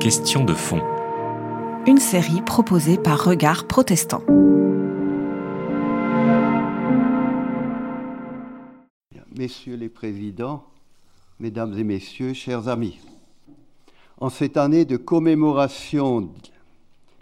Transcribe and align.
Question 0.00 0.44
de 0.44 0.54
fond. 0.54 0.82
Une 1.86 1.98
série 1.98 2.42
proposée 2.42 2.98
par 2.98 3.22
Regard 3.22 3.68
Protestant. 3.68 4.22
Messieurs 9.36 9.76
les 9.76 9.88
présidents, 9.88 10.64
mesdames 11.38 11.78
et 11.78 11.84
messieurs, 11.84 12.32
chers 12.32 12.66
amis, 12.66 12.98
en 14.20 14.30
cette 14.30 14.56
année 14.56 14.84
de 14.84 14.96
commémoration, 14.96 16.32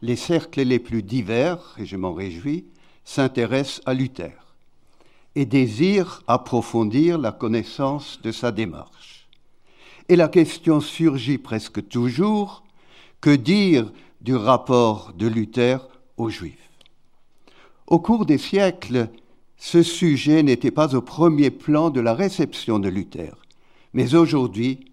les 0.00 0.16
cercles 0.16 0.62
les 0.62 0.78
plus 0.78 1.02
divers, 1.02 1.76
et 1.78 1.84
je 1.84 1.98
m'en 1.98 2.14
réjouis, 2.14 2.64
s'intéressent 3.04 3.82
à 3.84 3.92
Luther 3.92 4.32
et 5.34 5.44
désirent 5.44 6.22
approfondir 6.26 7.18
la 7.18 7.32
connaissance 7.32 8.18
de 8.22 8.32
sa 8.32 8.50
démarche. 8.50 9.15
Et 10.08 10.16
la 10.16 10.28
question 10.28 10.80
surgit 10.80 11.38
presque 11.38 11.88
toujours, 11.88 12.62
que 13.20 13.34
dire 13.34 13.90
du 14.20 14.36
rapport 14.36 15.12
de 15.16 15.26
Luther 15.26 15.88
aux 16.16 16.28
Juifs? 16.28 16.70
Au 17.88 17.98
cours 17.98 18.24
des 18.24 18.38
siècles, 18.38 19.08
ce 19.56 19.82
sujet 19.82 20.42
n'était 20.42 20.70
pas 20.70 20.94
au 20.94 21.00
premier 21.00 21.50
plan 21.50 21.90
de 21.90 22.00
la 22.00 22.14
réception 22.14 22.78
de 22.78 22.88
Luther, 22.88 23.36
mais 23.94 24.14
aujourd'hui, 24.14 24.92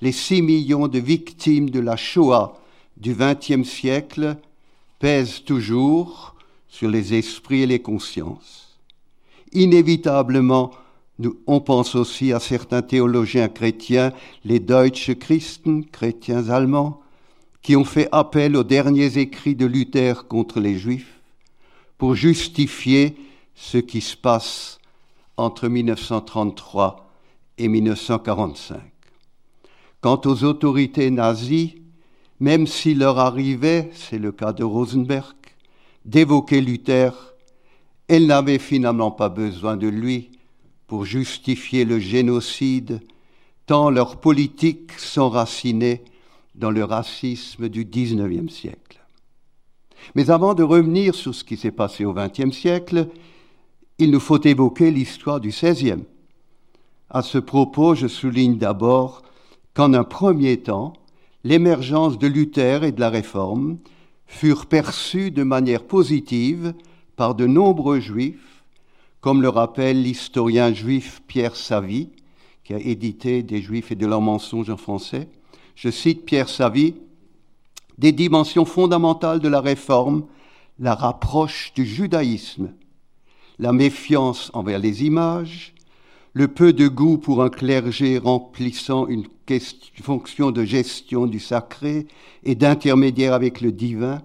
les 0.00 0.12
six 0.12 0.42
millions 0.42 0.86
de 0.86 0.98
victimes 0.98 1.70
de 1.70 1.80
la 1.80 1.96
Shoah 1.96 2.60
du 2.96 3.14
XXe 3.14 3.68
siècle 3.68 4.36
pèsent 4.98 5.42
toujours 5.44 6.34
sur 6.68 6.88
les 6.88 7.14
esprits 7.14 7.62
et 7.62 7.66
les 7.66 7.82
consciences. 7.82 8.78
Inévitablement, 9.52 10.70
on 11.46 11.60
pense 11.60 11.94
aussi 11.94 12.32
à 12.32 12.40
certains 12.40 12.82
théologiens 12.82 13.48
chrétiens, 13.48 14.12
les 14.44 14.60
Deutsche 14.60 15.14
Christen, 15.14 15.84
chrétiens 15.84 16.48
allemands, 16.48 17.00
qui 17.62 17.76
ont 17.76 17.84
fait 17.84 18.08
appel 18.12 18.56
aux 18.56 18.64
derniers 18.64 19.18
écrits 19.18 19.54
de 19.54 19.66
Luther 19.66 20.26
contre 20.28 20.60
les 20.60 20.78
Juifs 20.78 21.20
pour 21.98 22.14
justifier 22.14 23.16
ce 23.54 23.76
qui 23.76 24.00
se 24.00 24.16
passe 24.16 24.78
entre 25.36 25.68
1933 25.68 27.10
et 27.58 27.68
1945. 27.68 28.80
Quant 30.00 30.20
aux 30.24 30.44
autorités 30.44 31.10
nazies, 31.10 31.82
même 32.38 32.66
s'il 32.66 33.00
leur 33.00 33.18
arrivait, 33.18 33.90
c'est 33.92 34.18
le 34.18 34.32
cas 34.32 34.54
de 34.54 34.64
Rosenberg, 34.64 35.36
d'évoquer 36.06 36.62
Luther, 36.62 37.34
elles 38.08 38.26
n'avaient 38.26 38.58
finalement 38.58 39.10
pas 39.10 39.28
besoin 39.28 39.76
de 39.76 39.88
lui 39.88 40.30
pour 40.90 41.04
justifier 41.04 41.84
le 41.84 42.00
génocide, 42.00 43.00
tant 43.66 43.90
leurs 43.90 44.16
politiques 44.16 44.90
s'enracinaient 44.98 46.02
dans 46.56 46.72
le 46.72 46.82
racisme 46.82 47.68
du 47.68 47.84
XIXe 47.84 48.52
siècle. 48.52 49.00
Mais 50.16 50.30
avant 50.30 50.54
de 50.54 50.64
revenir 50.64 51.14
sur 51.14 51.32
ce 51.32 51.44
qui 51.44 51.56
s'est 51.56 51.70
passé 51.70 52.04
au 52.04 52.12
XXe 52.12 52.50
siècle, 52.50 53.06
il 53.98 54.10
nous 54.10 54.18
faut 54.18 54.42
évoquer 54.42 54.90
l'histoire 54.90 55.38
du 55.38 55.50
XVIe. 55.50 56.02
À 57.08 57.22
ce 57.22 57.38
propos, 57.38 57.94
je 57.94 58.08
souligne 58.08 58.58
d'abord 58.58 59.22
qu'en 59.74 59.94
un 59.94 60.02
premier 60.02 60.56
temps, 60.56 60.94
l'émergence 61.44 62.18
de 62.18 62.26
Luther 62.26 62.82
et 62.82 62.90
de 62.90 62.98
la 62.98 63.10
Réforme 63.10 63.78
furent 64.26 64.66
perçues 64.66 65.30
de 65.30 65.44
manière 65.44 65.84
positive 65.84 66.74
par 67.14 67.36
de 67.36 67.46
nombreux 67.46 68.00
juifs, 68.00 68.59
comme 69.20 69.42
le 69.42 69.48
rappelle 69.48 70.02
l'historien 70.02 70.72
juif 70.72 71.22
Pierre 71.26 71.56
Savy, 71.56 72.10
qui 72.64 72.74
a 72.74 72.78
édité 72.78 73.42
Des 73.42 73.60
Juifs 73.60 73.92
et 73.92 73.96
de 73.96 74.06
leurs 74.06 74.20
mensonges 74.20 74.70
en 74.70 74.76
français. 74.76 75.28
Je 75.74 75.90
cite 75.90 76.24
Pierre 76.24 76.48
Savy, 76.48 76.94
des 77.98 78.12
dimensions 78.12 78.64
fondamentales 78.64 79.40
de 79.40 79.48
la 79.48 79.60
réforme 79.60 80.24
la 80.80 80.94
rapproche 80.94 81.72
du 81.74 81.84
judaïsme, 81.84 82.72
la 83.58 83.72
méfiance 83.72 84.50
envers 84.54 84.78
les 84.78 85.04
images, 85.04 85.74
le 86.32 86.48
peu 86.48 86.72
de 86.72 86.88
goût 86.88 87.18
pour 87.18 87.42
un 87.42 87.50
clergé 87.50 88.16
remplissant 88.16 89.06
une 89.06 89.26
fonction 90.02 90.50
de 90.52 90.64
gestion 90.64 91.26
du 91.26 91.38
sacré 91.38 92.06
et 92.44 92.54
d'intermédiaire 92.54 93.34
avec 93.34 93.60
le 93.60 93.72
divin, 93.72 94.22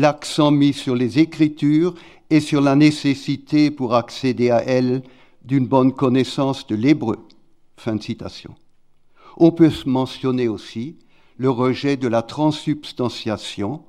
l'accent 0.00 0.50
mis 0.50 0.72
sur 0.72 0.94
les 0.94 1.18
écritures 1.18 1.94
et 2.30 2.40
sur 2.40 2.60
la 2.60 2.74
nécessité 2.74 3.70
pour 3.70 3.94
accéder 3.94 4.50
à 4.50 4.62
elles 4.64 5.02
d'une 5.44 5.66
bonne 5.66 5.92
connaissance 5.92 6.66
de 6.66 6.74
l'hébreu. 6.74 7.18
Fin 7.76 7.96
de 7.96 8.02
citation. 8.02 8.54
On 9.36 9.52
peut 9.52 9.72
mentionner 9.86 10.48
aussi 10.48 10.96
le 11.36 11.50
rejet 11.50 11.96
de 11.96 12.08
la 12.08 12.22
transsubstantiation 12.22 13.82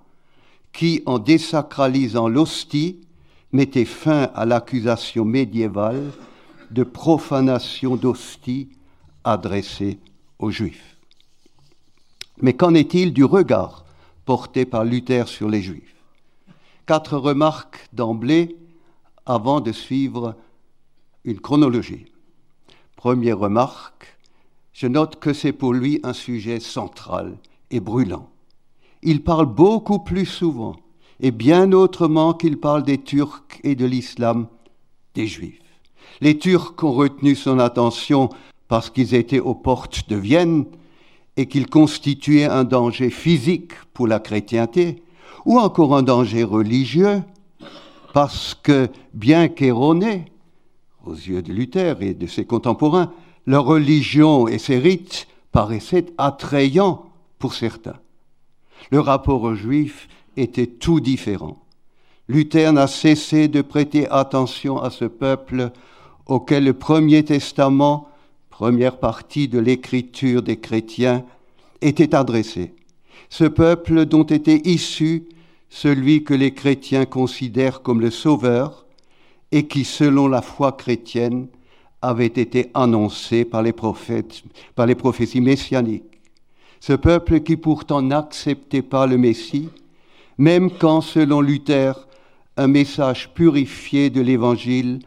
qui, 0.73 1.01
en 1.05 1.19
désacralisant 1.19 2.27
l'hostie, 2.27 3.01
mettait 3.51 3.85
fin 3.85 4.29
à 4.33 4.45
l'accusation 4.45 5.25
médiévale 5.25 6.11
de 6.71 6.83
profanation 6.83 7.95
d'hostie 7.97 8.69
adressée 9.23 9.99
aux 10.39 10.51
Juifs. 10.51 10.97
Mais 12.41 12.53
qu'en 12.53 12.73
est-il 12.73 13.13
du 13.13 13.25
regard 13.25 13.85
porté 14.25 14.65
par 14.65 14.85
Luther 14.85 15.27
sur 15.27 15.49
les 15.49 15.61
Juifs? 15.61 16.00
Quatre 16.91 17.17
remarques 17.17 17.87
d'emblée 17.93 18.57
avant 19.25 19.61
de 19.61 19.71
suivre 19.71 20.35
une 21.23 21.39
chronologie. 21.39 22.03
Première 22.97 23.39
remarque, 23.39 24.17
je 24.73 24.87
note 24.87 25.17
que 25.17 25.31
c'est 25.31 25.53
pour 25.53 25.71
lui 25.71 26.01
un 26.03 26.11
sujet 26.11 26.59
central 26.59 27.37
et 27.69 27.79
brûlant. 27.79 28.27
Il 29.03 29.23
parle 29.23 29.45
beaucoup 29.45 29.99
plus 29.99 30.25
souvent 30.25 30.75
et 31.21 31.31
bien 31.31 31.71
autrement 31.71 32.33
qu'il 32.33 32.59
parle 32.59 32.83
des 32.83 32.97
Turcs 32.97 33.61
et 33.63 33.75
de 33.75 33.85
l'islam 33.85 34.47
des 35.15 35.27
Juifs. 35.27 35.61
Les 36.19 36.37
Turcs 36.37 36.75
ont 36.83 36.91
retenu 36.91 37.35
son 37.35 37.59
attention 37.59 38.27
parce 38.67 38.89
qu'ils 38.89 39.15
étaient 39.15 39.39
aux 39.39 39.55
portes 39.55 40.09
de 40.09 40.17
Vienne 40.17 40.65
et 41.37 41.47
qu'ils 41.47 41.69
constituaient 41.69 42.43
un 42.43 42.65
danger 42.65 43.09
physique 43.09 43.75
pour 43.93 44.07
la 44.07 44.19
chrétienté, 44.19 45.01
ou 45.45 45.59
encore 45.59 45.95
un 45.95 46.03
danger 46.03 46.43
religieux, 46.43 47.21
parce 48.13 48.55
que, 48.55 48.89
bien 49.13 49.47
qu'erronés, 49.47 50.25
aux 51.05 51.13
yeux 51.13 51.41
de 51.41 51.51
Luther 51.51 52.01
et 52.01 52.13
de 52.13 52.27
ses 52.27 52.45
contemporains, 52.45 53.11
leur 53.45 53.65
religion 53.65 54.47
et 54.47 54.59
ses 54.59 54.77
rites 54.77 55.27
paraissaient 55.51 56.05
attrayants 56.17 57.05
pour 57.39 57.53
certains. 57.53 57.97
Le 58.91 58.99
rapport 58.99 59.41
aux 59.43 59.55
Juifs 59.55 60.07
était 60.37 60.67
tout 60.67 60.99
différent. 60.99 61.57
Luther 62.27 62.71
n'a 62.71 62.87
cessé 62.87 63.47
de 63.47 63.61
prêter 63.61 64.07
attention 64.09 64.79
à 64.79 64.89
ce 64.89 65.05
peuple 65.05 65.71
auquel 66.25 66.63
le 66.63 66.73
Premier 66.73 67.25
Testament, 67.25 68.07
première 68.49 68.99
partie 68.99 69.47
de 69.47 69.59
l'écriture 69.59 70.41
des 70.41 70.57
chrétiens, 70.57 71.25
était 71.81 72.15
adressé. 72.15 72.73
Ce 73.29 73.45
peuple 73.45 74.05
dont 74.05 74.23
était 74.23 74.61
issu 74.65 75.23
celui 75.69 76.23
que 76.23 76.33
les 76.33 76.53
chrétiens 76.53 77.05
considèrent 77.05 77.81
comme 77.81 78.01
le 78.01 78.11
Sauveur 78.11 78.85
et 79.51 79.67
qui, 79.67 79.85
selon 79.85 80.27
la 80.27 80.41
foi 80.41 80.73
chrétienne, 80.73 81.47
avait 82.01 82.25
été 82.25 82.71
annoncé 82.73 83.45
par 83.45 83.61
les 83.63 83.73
prophètes, 83.73 84.43
par 84.75 84.85
les 84.85 84.95
prophéties 84.95 85.41
messianiques. 85.41 86.19
Ce 86.79 86.93
peuple 86.93 87.41
qui 87.41 87.57
pourtant 87.57 88.01
n'acceptait 88.01 88.81
pas 88.81 89.05
le 89.05 89.17
Messie, 89.17 89.69
même 90.37 90.71
quand, 90.71 91.01
selon 91.01 91.41
Luther, 91.41 92.07
un 92.57 92.67
message 92.67 93.33
purifié 93.33 94.09
de 94.09 94.19
l'Évangile 94.19 94.99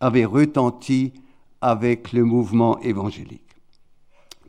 avait 0.00 0.24
retenti 0.24 1.12
avec 1.60 2.12
le 2.12 2.24
mouvement 2.24 2.78
évangélique. 2.80 3.42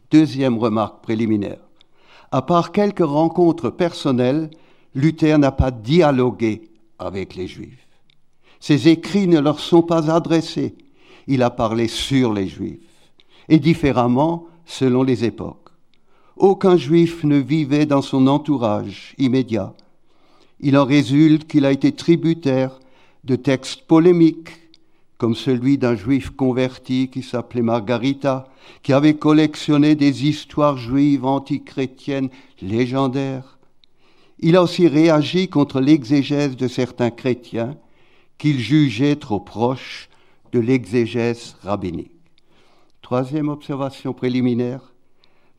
Deuxième 0.09 0.58
remarque 0.58 1.03
préliminaire. 1.03 1.59
À 2.31 2.41
part 2.41 2.72
quelques 2.72 3.05
rencontres 3.05 3.70
personnelles, 3.70 4.50
Luther 4.96 5.38
n'a 5.38 5.52
pas 5.52 5.72
dialogué 5.72 6.70
avec 6.97 7.35
les 7.35 7.47
Juifs. 7.47 7.88
Ses 8.59 8.88
écrits 8.88 9.28
ne 9.28 9.40
leur 9.40 9.59
sont 9.59 9.82
pas 9.82 10.09
adressés. 10.11 10.76
Il 11.28 11.44
a 11.44 11.50
parlé 11.50 11.88
sur 11.88 12.34
les 12.34 12.47
Juifs, 12.47 12.79
et 13.50 13.59
différemment 13.59 14.46
selon 14.66 15.03
les 15.03 15.26
époques. 15.26 15.70
Aucun 16.38 16.78
Juif 16.78 17.23
ne 17.23 17.38
vivait 17.38 17.85
dans 17.85 18.02
son 18.02 18.28
entourage 18.28 19.14
immédiat. 19.17 19.73
Il 20.59 20.78
en 20.78 20.85
résulte 20.85 21.47
qu'il 21.47 21.66
a 21.66 21.72
été 21.72 21.91
tributaire 21.91 22.79
de 23.23 23.35
textes 23.35 23.82
polémiques 23.88 24.60
comme 25.22 25.35
celui 25.35 25.78
d'un 25.78 25.96
juif 25.96 26.32
converti 26.32 27.08
qui 27.08 27.22
s'appelait 27.22 27.62
Margarita, 27.62 28.47
qui 28.82 28.91
avait 28.91 29.14
collectionné 29.14 29.94
des 29.94 30.26
histoires 30.26 30.78
juives 30.78 31.26
antichrétiennes 31.26 32.32
légendaires. 32.59 33.59
Il 34.40 34.56
a 34.56 34.64
aussi 34.64 34.88
réagi 34.88 35.47
contre 35.47 35.79
l'exégèse 35.79 36.56
de 36.56 36.68
certains 36.68 37.12
chrétiens 37.12 37.78
qu'il 38.40 38.58
jugeait 38.58 39.16
trop 39.16 39.40
proche 39.40 40.09
de 40.53 40.59
l'exégèse 40.59 41.56
rabbinique. 41.62 42.17
Troisième 43.03 43.50
observation 43.50 44.14
préliminaire, 44.14 44.91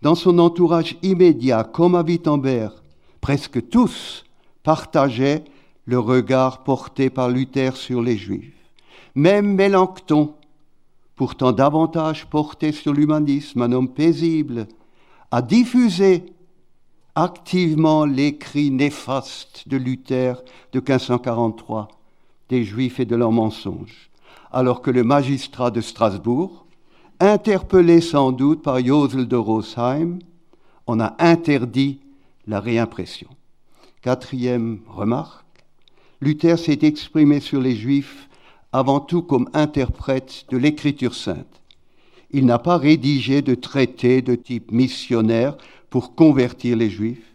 Dans 0.03 0.17
son 0.17 0.41
entourage 0.41 0.97
immédiat, 1.05 1.63
comme 1.63 1.95
à 1.95 2.03
Wittenberg, 2.03 2.73
presque 3.21 3.69
tous 3.69 4.25
partageaient 4.65 5.45
le 5.85 6.01
regard 6.01 6.65
porté 6.65 7.11
par 7.11 7.29
Luther 7.29 7.77
sur 7.77 8.03
les 8.03 8.17
Juifs. 8.17 8.62
Même 9.15 9.55
Mélenchon, 9.55 10.35
pourtant 11.17 11.53
davantage 11.53 12.27
porté 12.27 12.73
sur 12.73 12.95
l'humanisme, 12.95 13.61
un 13.63 13.73
homme 13.73 13.93
paisible, 13.93 14.67
a 15.31 15.43
diffusé 15.43 16.25
activement 17.15 18.07
les 18.07 18.39
cris 18.39 18.71
néfastes 18.71 19.69
de 19.69 19.77
Luther 19.77 20.43
de 20.73 20.79
1543, 20.79 21.89
des 22.49 22.65
Juifs 22.65 23.01
et 23.01 23.05
de 23.05 23.17
leurs 23.17 23.33
mensonges, 23.33 24.11
alors 24.51 24.81
que 24.81 24.91
le 24.91 25.05
magistrat 25.05 25.71
de 25.71 25.83
Strasbourg, 25.83 26.65
interpellé 27.21 28.01
sans 28.01 28.33
doute 28.33 28.63
par 28.63 28.83
Josel 28.85 29.29
de 29.29 29.37
Rosheim, 29.37 30.21
en 30.87 31.01
a 31.01 31.15
interdit 31.19 32.01
la 32.47 32.61
réimpression. 32.61 33.29
Quatrième 34.01 34.81
remarque, 34.89 35.45
Luther 36.21 36.59
s'est 36.59 36.81
exprimé 36.83 37.41
sur 37.41 37.61
les 37.61 37.77
Juifs 37.77 38.29
avant 38.73 39.01
tout 39.01 39.23
comme 39.23 39.49
interprète 39.53 40.47
de 40.51 40.57
l'Écriture 40.57 41.15
sainte. 41.15 41.61
Il 42.31 42.47
n'a 42.47 42.59
pas 42.59 42.79
rédigé 42.79 43.43
de 43.43 43.55
traité 43.55 44.23
de 44.23 44.35
type 44.35 44.73
missionnaire 44.73 45.57
pour 45.91 46.15
convertir 46.15 46.77
les 46.77 46.89
Juifs, 46.89 47.35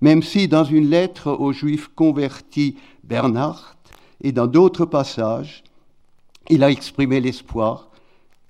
même 0.00 0.22
si 0.22 0.48
dans 0.48 0.64
une 0.64 0.90
lettre 0.90 1.32
aux 1.32 1.52
Juifs 1.52 1.88
convertis 1.94 2.76
Bernard 3.04 3.76
et 4.22 4.32
dans 4.32 4.46
d'autres 4.46 4.84
passages, 4.84 5.64
il 6.50 6.62
a 6.62 6.70
exprimé 6.70 7.20
l'espoir 7.20 7.88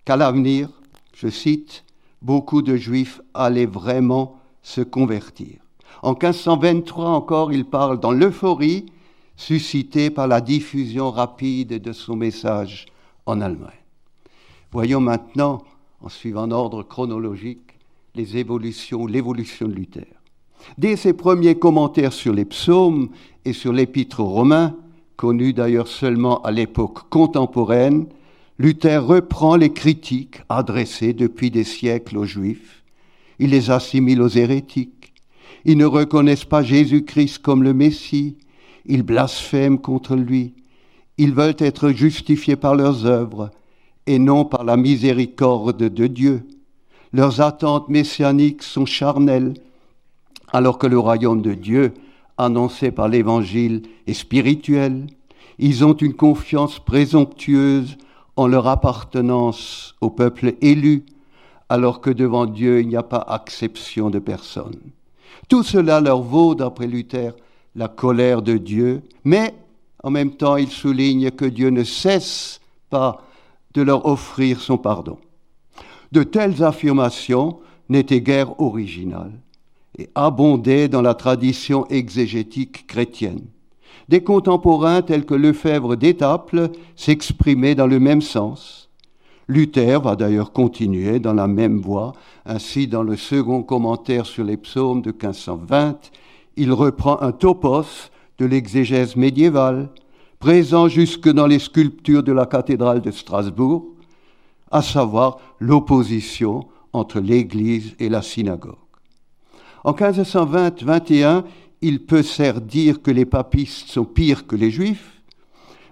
qu'à 0.05 0.17
l'avenir, 0.17 0.69
je 1.15 1.29
cite, 1.29 1.85
beaucoup 2.23 2.63
de 2.63 2.77
Juifs 2.77 3.21
allaient 3.35 3.67
vraiment 3.67 4.39
se 4.63 4.81
convertir. 4.81 5.59
En 6.03 6.11
1523 6.11 7.09
encore, 7.09 7.53
il 7.53 7.65
parle 7.65 8.01
dans 8.01 8.13
l'euphorie 8.13 8.87
suscitée 9.37 10.11
par 10.11 10.29
la 10.29 10.41
diffusion 10.41 11.11
rapide 11.11 11.81
de 11.81 11.93
son 11.93 12.17
message 12.17 12.87
en 13.27 13.41
Allemagne. 13.41 13.71
Voyons 14.73 15.01
maintenant, 15.01 15.63
en 16.01 16.09
suivant 16.09 16.47
l'ordre 16.47 16.83
chronologique, 16.83 17.79
les 18.15 18.37
évolutions, 18.37 19.07
l'évolution 19.07 19.69
de 19.69 19.75
Luther. 19.75 20.07
Dès 20.79 20.97
ses 20.97 21.13
premiers 21.13 21.59
commentaires 21.59 22.13
sur 22.13 22.33
les 22.33 22.45
psaumes 22.45 23.11
et 23.45 23.53
sur 23.53 23.73
l'épître 23.73 24.21
aux 24.21 24.29
Romains, 24.29 24.75
d'ailleurs 25.55 25.89
seulement 25.89 26.43
à 26.43 26.51
l'époque 26.51 27.09
contemporaine, 27.09 28.07
Luther 28.59 29.05
reprend 29.05 29.57
les 29.57 29.73
critiques 29.73 30.41
adressées 30.49 31.13
depuis 31.13 31.51
des 31.51 31.65
siècles 31.65 32.17
aux 32.17 32.25
Juifs. 32.25 32.83
Il 33.39 33.51
les 33.51 33.71
assimile 33.71 34.23
aux 34.23 34.29
hérétiques. 34.29 35.13
Ils 35.65 35.77
ne 35.77 35.85
reconnaissent 35.85 36.47
pas 36.47 36.63
Jésus-Christ 36.63 37.39
comme 37.39 37.63
le 37.63 37.75
Messie. 37.75 38.37
Ils 38.89 39.03
blasphèment 39.03 39.79
contre 39.79 40.17
lui. 40.17 40.55
Ils 41.19 41.35
veulent 41.35 41.57
être 41.59 41.91
justifiés 41.91 42.57
par 42.57 42.75
leurs 42.75 43.07
œuvres 43.07 43.51
et 44.07 44.19
non 44.19 44.45
par 44.45 44.65
la 44.65 44.77
miséricorde 44.77 45.89
de 45.89 46.07
Dieu. 46.07 46.47
Leurs 47.13 47.41
attentes 47.41 47.89
messianiques 47.89 48.63
sont 48.63 48.87
charnelles, 48.87 49.55
alors 50.53 50.79
que 50.79 50.87
le 50.87 50.99
royaume 50.99 51.43
de 51.43 51.55
Dieu, 51.55 51.95
annoncé 52.39 52.91
par 52.91 53.09
l'Évangile, 53.09 53.83
est 54.07 54.15
spirituel. 54.15 55.07
Ils 55.59 55.85
ont 55.85 55.95
une 55.95 56.15
confiance 56.15 56.79
présomptueuse 56.79 57.97
en 58.37 58.47
leur 58.47 58.69
appartenance 58.69 59.95
au 60.01 60.11
peuple 60.11 60.55
élu, 60.61 61.05
alors 61.69 62.01
que 62.01 62.11
devant 62.11 62.47
Dieu 62.47 62.81
il 62.81 62.89
n'y 62.89 62.97
a 62.97 63.03
pas 63.03 63.25
acception 63.27 64.11
de 64.11 64.19
personne. 64.19 64.79
Tout 65.49 65.63
cela 65.63 66.01
leur 66.01 66.23
vaut, 66.23 66.55
d'après 66.55 66.87
Luther, 66.87 67.33
la 67.77 67.89
colère 67.89 68.43
de 68.43 68.57
Dieu, 68.57 69.03
mais 69.25 69.55
en 70.03 70.11
même 70.11 70.33
temps 70.33 70.57
il 70.57 70.69
souligne 70.69 71.31
que 71.31 71.45
Dieu 71.45 71.71
ne 71.71 71.85
cesse 71.85 72.61
pas 72.91 73.23
de 73.75 73.83
leur 73.83 74.07
offrir 74.07 74.61
son 74.61 74.79
pardon. 74.79 75.19
De 76.11 76.23
telles 76.23 76.65
affirmations 76.65 77.59
n'étaient 77.89 78.23
guère 78.23 78.61
originales 78.61 79.39
et 79.99 80.09
abondaient 80.15 80.89
dans 80.89 81.03
la 81.03 81.15
tradition 81.15 81.87
exégétique 81.89 82.87
chrétienne. 82.87 83.45
Des 84.09 84.23
contemporains 84.23 85.03
tels 85.03 85.27
que 85.27 85.35
Lefebvre 85.35 85.97
d'Étaples 85.97 86.71
s'exprimaient 86.95 87.75
dans 87.75 87.87
le 87.87 87.99
même 87.99 88.23
sens. 88.23 88.89
Luther 89.49 90.01
va 90.01 90.17
d'ailleurs 90.17 90.53
continuer 90.53 91.19
dans 91.19 91.35
la 91.35 91.47
même 91.47 91.81
voie. 91.81 92.13
Ainsi, 92.45 92.87
dans 92.87 93.03
le 93.03 93.17
second 93.17 93.63
commentaire 93.63 94.27
sur 94.27 94.45
les 94.45 94.57
psaumes 94.57 95.03
de 95.03 95.11
1520, 95.11 96.11
il 96.57 96.73
reprend 96.73 97.21
un 97.21 97.33
topos 97.33 98.11
de 98.39 98.47
l'exégèse 98.47 99.17
médiévale, 99.17 99.91
présent 100.39 100.89
jusque 100.89 101.29
dans 101.29 101.47
les 101.47 101.59
sculptures 101.59 102.23
de 102.23 102.33
la 102.33 102.47
cathédrale 102.47 103.01
de 103.01 103.11
Strasbourg, 103.11 103.87
à 104.71 104.83
savoir 104.83 105.39
l'opposition 105.59 106.67
entre 106.93 107.21
l'Église 107.21 107.95
et 107.99 108.09
la 108.09 108.23
synagogue. 108.23 108.77
En 109.85 109.93
1520-21, 109.93 111.45
il 111.83 112.05
peut 112.05 112.23
certes 112.23 112.67
dire 112.67 113.03
que 113.03 113.11
les 113.11 113.27
papistes 113.27 113.89
sont 113.89 114.05
pires 114.05 114.47
que 114.47 114.57
les 114.57 114.71
Juifs, 114.71 115.23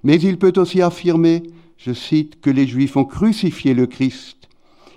mais 0.03 0.21
il 0.21 0.39
peut 0.39 0.53
aussi 0.57 0.83
affirmer, 0.83 1.43
je 1.77 1.93
cite, 1.93 2.41
que 2.41 2.51
les 2.51 2.67
Juifs 2.67 2.97
ont 2.97 3.05
crucifié 3.05 3.75
le 3.75 3.87
Christ 3.87 4.49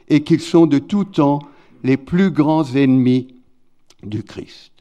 et 0.10 0.24
qu'ils 0.24 0.42
sont 0.42 0.66
de 0.66 0.80
tout 0.80 1.04
temps 1.04 1.40
les 1.84 1.98
plus 1.98 2.32
grands 2.32 2.66
ennemis 2.74 3.28
du 4.04 4.24
Christ. 4.24 4.72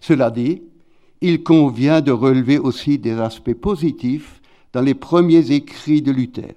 Cela 0.00 0.30
dit, 0.30 0.62
il 1.20 1.42
convient 1.42 2.00
de 2.00 2.12
relever 2.12 2.58
aussi 2.58 2.98
des 2.98 3.18
aspects 3.18 3.54
positifs 3.54 4.40
dans 4.72 4.80
les 4.80 4.94
premiers 4.94 5.52
écrits 5.52 6.02
de 6.02 6.12
Luther. 6.12 6.54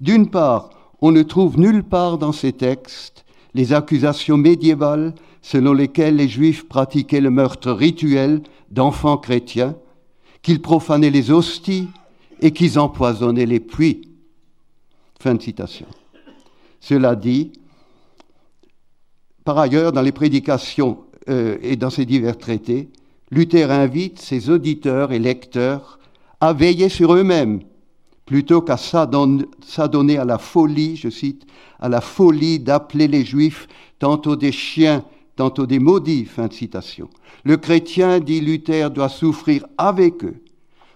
D'une 0.00 0.30
part, 0.30 0.70
on 1.00 1.10
ne 1.10 1.22
trouve 1.22 1.58
nulle 1.58 1.82
part 1.82 2.18
dans 2.18 2.32
ces 2.32 2.52
textes 2.52 3.24
les 3.54 3.72
accusations 3.72 4.36
médiévales 4.36 5.14
selon 5.42 5.72
lesquelles 5.72 6.16
les 6.16 6.28
Juifs 6.28 6.68
pratiquaient 6.68 7.20
le 7.20 7.30
meurtre 7.30 7.72
rituel 7.72 8.42
d'enfants 8.70 9.16
chrétiens, 9.16 9.76
qu'ils 10.42 10.60
profanaient 10.60 11.10
les 11.10 11.30
hosties 11.30 11.88
et 12.40 12.52
qu'ils 12.52 12.78
empoisonnaient 12.78 13.46
les 13.46 13.60
puits. 13.60 14.12
Fin 15.20 15.34
de 15.34 15.42
citation. 15.42 15.86
Cela 16.80 17.16
dit, 17.16 17.52
par 19.44 19.58
ailleurs, 19.58 19.92
dans 19.92 20.02
les 20.02 20.12
prédications 20.12 20.98
euh, 21.28 21.56
et 21.62 21.76
dans 21.76 21.90
ses 21.90 22.06
divers 22.06 22.38
traités, 22.38 22.88
Luther 23.30 23.70
invite 23.70 24.18
ses 24.18 24.50
auditeurs 24.50 25.12
et 25.12 25.18
lecteurs 25.18 25.98
à 26.40 26.52
veiller 26.52 26.88
sur 26.88 27.14
eux-mêmes 27.14 27.60
plutôt 28.28 28.60
qu'à 28.60 28.76
s'adonner 28.76 30.18
à 30.18 30.24
la 30.26 30.36
folie, 30.36 30.96
je 30.96 31.08
cite, 31.08 31.46
à 31.80 31.88
la 31.88 32.02
folie 32.02 32.58
d'appeler 32.58 33.08
les 33.08 33.24
Juifs 33.24 33.66
tantôt 33.98 34.36
des 34.36 34.52
chiens, 34.52 35.02
tantôt 35.34 35.64
des 35.64 35.78
maudits. 35.78 36.26
Fin 36.26 36.46
de 36.46 36.52
citation. 36.52 37.08
Le 37.44 37.56
chrétien, 37.56 38.20
dit 38.20 38.42
Luther, 38.42 38.90
doit 38.90 39.08
souffrir 39.08 39.64
avec 39.78 40.24
eux, 40.24 40.42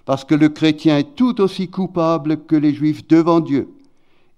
parce 0.05 0.27
que 0.27 0.35
le 0.35 0.51
chrétien 0.51 0.99
est 0.99 1.15
tout 1.17 1.41
aussi 1.41 1.69
coupable 1.69 2.45
que 2.45 2.55
les 2.55 2.75
Juifs 2.75 3.09
devant 3.09 3.41
Dieu. 3.41 3.71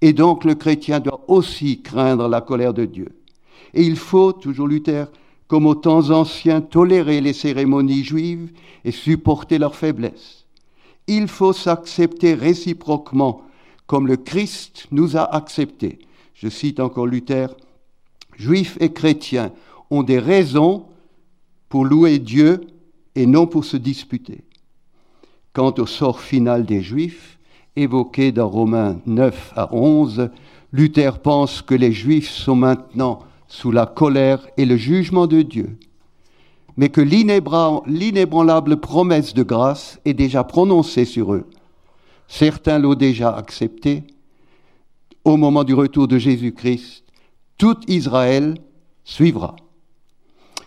Et 0.00 0.12
donc 0.12 0.44
le 0.44 0.54
chrétien 0.54 1.00
doit 1.00 1.24
aussi 1.26 1.82
craindre 1.82 2.28
la 2.28 2.42
colère 2.42 2.74
de 2.74 2.84
Dieu. 2.84 3.08
Et 3.72 3.82
il 3.82 3.96
faut, 3.96 4.32
toujours 4.32 4.68
Luther, 4.68 5.10
comme 5.54 5.66
aux 5.66 5.76
temps 5.76 6.10
anciens, 6.10 6.60
tolérer 6.60 7.20
les 7.20 7.32
cérémonies 7.32 8.02
juives 8.02 8.50
et 8.84 8.90
supporter 8.90 9.56
leurs 9.56 9.76
faiblesses. 9.76 10.46
Il 11.06 11.28
faut 11.28 11.52
s'accepter 11.52 12.34
réciproquement 12.34 13.42
comme 13.86 14.08
le 14.08 14.16
Christ 14.16 14.88
nous 14.90 15.16
a 15.16 15.22
acceptés. 15.22 16.00
Je 16.34 16.48
cite 16.48 16.80
encore 16.80 17.06
Luther, 17.06 17.54
Juifs 18.36 18.76
et 18.80 18.92
chrétiens 18.92 19.52
ont 19.90 20.02
des 20.02 20.18
raisons 20.18 20.86
pour 21.68 21.84
louer 21.84 22.18
Dieu 22.18 22.62
et 23.14 23.24
non 23.24 23.46
pour 23.46 23.64
se 23.64 23.76
disputer. 23.76 24.42
Quant 25.52 25.74
au 25.78 25.86
sort 25.86 26.18
final 26.18 26.66
des 26.66 26.82
Juifs, 26.82 27.38
évoqué 27.76 28.32
dans 28.32 28.48
Romains 28.48 29.00
9 29.06 29.52
à 29.54 29.72
11, 29.72 30.30
Luther 30.72 31.20
pense 31.20 31.62
que 31.62 31.76
les 31.76 31.92
Juifs 31.92 32.30
sont 32.30 32.56
maintenant 32.56 33.20
sous 33.54 33.70
la 33.70 33.86
colère 33.86 34.44
et 34.56 34.64
le 34.64 34.76
jugement 34.76 35.28
de 35.28 35.42
Dieu, 35.42 35.78
mais 36.76 36.88
que 36.88 37.00
l'inébranlable 37.00 38.80
promesse 38.80 39.32
de 39.32 39.44
grâce 39.44 40.00
est 40.04 40.12
déjà 40.12 40.42
prononcée 40.42 41.04
sur 41.04 41.34
eux. 41.34 41.48
Certains 42.26 42.80
l'ont 42.80 42.96
déjà 42.96 43.30
acceptée. 43.30 44.02
Au 45.24 45.36
moment 45.36 45.62
du 45.62 45.72
retour 45.72 46.08
de 46.08 46.18
Jésus-Christ, 46.18 47.04
tout 47.56 47.78
Israël 47.86 48.56
suivra. 49.04 49.54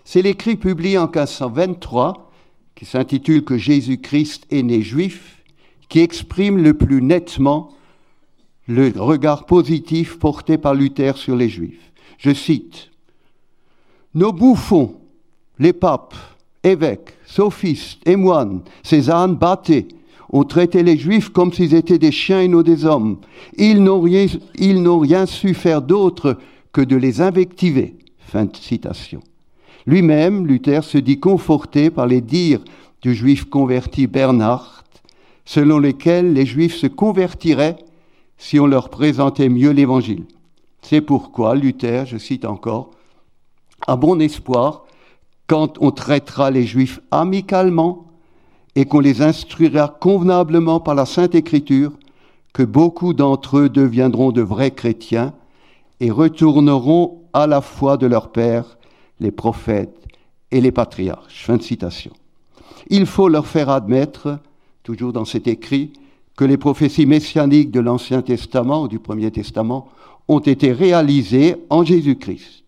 C'est 0.06 0.22
l'écrit 0.22 0.56
publié 0.56 0.98
en 0.98 1.08
1523, 1.08 2.32
qui 2.74 2.86
s'intitule 2.86 3.44
Que 3.44 3.58
Jésus-Christ 3.58 4.48
est 4.50 4.64
né 4.64 4.82
juif, 4.82 5.44
qui 5.90 6.00
exprime 6.00 6.58
le 6.58 6.74
plus 6.74 7.02
nettement 7.02 7.74
le 8.70 8.94
regard 8.96 9.46
positif 9.46 10.20
porté 10.20 10.58
par 10.58 10.74
Luther 10.74 11.18
sur 11.18 11.36
les 11.36 11.50
Juifs. 11.50 11.87
Je 12.18 12.34
cite, 12.34 12.90
Nos 14.14 14.32
bouffons, 14.32 14.96
les 15.60 15.74
papes, 15.74 16.16
évêques, 16.64 17.14
sophistes 17.26 18.00
et 18.08 18.16
moines, 18.16 18.62
ces 18.84 19.10
ânes 19.10 19.36
battés, 19.36 19.88
ont 20.30 20.44
traité 20.44 20.84
les 20.84 20.98
Juifs 20.98 21.30
comme 21.30 21.54
s'ils 21.54 21.74
étaient 21.74 22.00
des 22.00 22.12
chiens 22.12 22.42
et 22.42 22.48
non 22.48 22.62
des 22.62 22.86
hommes. 22.86 23.18
Ils 23.58 23.82
n'ont 23.82 24.02
rien, 24.02 25.26
su 25.26 25.54
faire 25.54 25.82
d'autre 25.82 26.38
que 26.74 26.82
de 26.82 26.96
les 26.96 27.22
invectiver. 27.22 27.96
Lui-même, 29.86 30.46
Luther, 30.46 30.84
se 30.84 30.98
dit 30.98 31.20
conforté 31.20 31.90
par 31.90 32.08
les 32.08 32.22
dires 32.22 32.64
du 33.02 33.16
juif 33.16 33.46
converti 33.46 34.06
Bernard, 34.08 34.84
selon 35.46 35.80
lesquels 35.80 36.34
les 36.34 36.46
Juifs 36.46 36.76
se 36.76 36.88
convertiraient 36.88 37.78
si 38.38 38.60
on 38.60 38.68
leur 38.68 38.90
présentait 38.90 39.50
mieux 39.50 39.72
l'Évangile. 39.72 40.26
C'est 40.90 41.02
pourquoi 41.02 41.54
Luther, 41.54 42.06
je 42.06 42.18
cite 42.18 42.46
encore, 42.46 42.92
a 43.88 43.98
bon 43.98 44.22
espoir 44.22 44.86
quand 45.46 45.74
on 45.82 45.92
traitera 45.92 46.50
les 46.50 46.64
Juifs 46.66 47.02
amicalement 47.12 48.06
et 48.74 48.86
qu'on 48.86 49.02
les 49.02 49.22
instruira 49.22 49.90
convenablement 50.00 50.80
par 50.80 50.96
la 50.96 51.06
Sainte 51.06 51.36
Écriture, 51.36 51.92
que 52.54 52.64
beaucoup 52.64 53.14
d'entre 53.14 53.58
eux 53.58 53.70
deviendront 53.70 54.32
de 54.32 54.42
vrais 54.42 54.72
chrétiens 54.72 55.34
et 56.00 56.10
retourneront 56.10 57.22
à 57.34 57.48
la 57.48 57.60
foi 57.60 57.98
de 57.98 58.08
leur 58.08 58.32
Père, 58.32 58.78
les 59.20 59.32
prophètes 59.32 60.08
et 60.52 60.62
les 60.62 60.72
patriarches. 60.72 61.44
Fin 61.44 61.58
de 61.58 61.64
citation. 61.64 62.14
Il 62.90 63.08
faut 63.08 63.28
leur 63.28 63.48
faire 63.48 63.70
admettre, 63.70 64.40
toujours 64.84 65.12
dans 65.12 65.26
cet 65.26 65.48
écrit, 65.48 65.92
que 66.38 66.46
les 66.46 66.58
prophéties 66.58 67.06
messianiques 67.06 67.72
de 67.72 67.82
l'Ancien 67.82 68.22
Testament 68.22 68.84
ou 68.84 68.88
du 68.88 69.00
Premier 69.00 69.32
Testament 69.32 69.90
ont 70.28 70.40
été 70.40 70.72
réalisées 70.72 71.56
en 71.70 71.84
Jésus-Christ. 71.84 72.64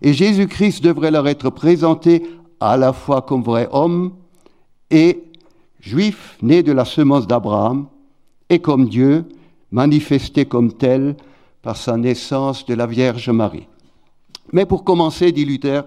Et 0.00 0.12
Jésus-Christ 0.12 0.82
devrait 0.82 1.10
leur 1.10 1.26
être 1.28 1.50
présenté 1.50 2.22
à 2.60 2.76
la 2.76 2.92
fois 2.92 3.22
comme 3.22 3.42
vrai 3.42 3.68
homme 3.72 4.12
et 4.90 5.24
juif 5.80 6.38
né 6.42 6.62
de 6.62 6.72
la 6.72 6.84
semence 6.84 7.26
d'Abraham, 7.26 7.88
et 8.50 8.60
comme 8.60 8.88
Dieu, 8.88 9.26
manifesté 9.70 10.46
comme 10.46 10.72
tel 10.72 11.16
par 11.62 11.76
sa 11.76 11.96
naissance 11.96 12.64
de 12.64 12.74
la 12.74 12.86
Vierge 12.86 13.28
Marie. 13.28 13.66
Mais 14.52 14.64
pour 14.64 14.84
commencer, 14.84 15.32
dit 15.32 15.44
Luther, 15.44 15.82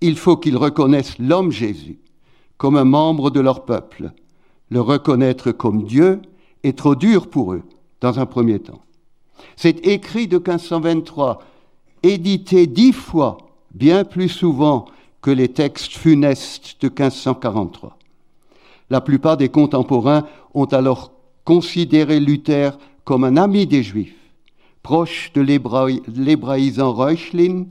il 0.00 0.16
faut 0.16 0.36
qu'ils 0.36 0.56
reconnaissent 0.56 1.18
l'homme 1.18 1.52
Jésus 1.52 1.98
comme 2.56 2.76
un 2.76 2.84
membre 2.84 3.30
de 3.30 3.40
leur 3.40 3.64
peuple. 3.64 4.12
Le 4.70 4.80
reconnaître 4.80 5.52
comme 5.52 5.84
Dieu 5.84 6.20
est 6.62 6.76
trop 6.76 6.96
dur 6.96 7.28
pour 7.28 7.52
eux, 7.52 7.62
dans 8.00 8.18
un 8.18 8.26
premier 8.26 8.58
temps. 8.58 8.80
C'est 9.56 9.86
écrit 9.86 10.28
de 10.28 10.36
1523, 10.36 11.42
édité 12.02 12.66
dix 12.66 12.92
fois, 12.92 13.38
bien 13.72 14.04
plus 14.04 14.28
souvent 14.28 14.86
que 15.22 15.30
les 15.30 15.48
textes 15.48 15.92
funestes 15.92 16.76
de 16.80 16.88
1543. 16.88 17.96
La 18.90 19.00
plupart 19.00 19.36
des 19.36 19.48
contemporains 19.48 20.26
ont 20.54 20.66
alors 20.66 21.12
considéré 21.44 22.20
Luther 22.20 22.78
comme 23.04 23.24
un 23.24 23.36
ami 23.36 23.66
des 23.66 23.82
Juifs, 23.82 24.14
proche 24.82 25.32
de 25.34 25.40
l'hébraïsant 25.40 26.92
Reuchlin, 26.92 27.64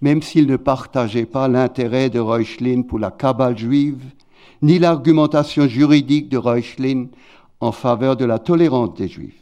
même 0.00 0.22
s'il 0.22 0.46
ne 0.46 0.56
partageait 0.56 1.26
pas 1.26 1.48
l'intérêt 1.48 2.10
de 2.10 2.18
Reuchlin 2.18 2.82
pour 2.82 2.98
la 2.98 3.10
cabale 3.10 3.56
juive, 3.56 4.04
ni 4.62 4.78
l'argumentation 4.78 5.66
juridique 5.66 6.28
de 6.28 6.38
Reuchlin 6.38 7.06
en 7.60 7.72
faveur 7.72 8.16
de 8.16 8.24
la 8.24 8.38
tolérance 8.38 8.94
des 8.94 9.08
Juifs. 9.08 9.39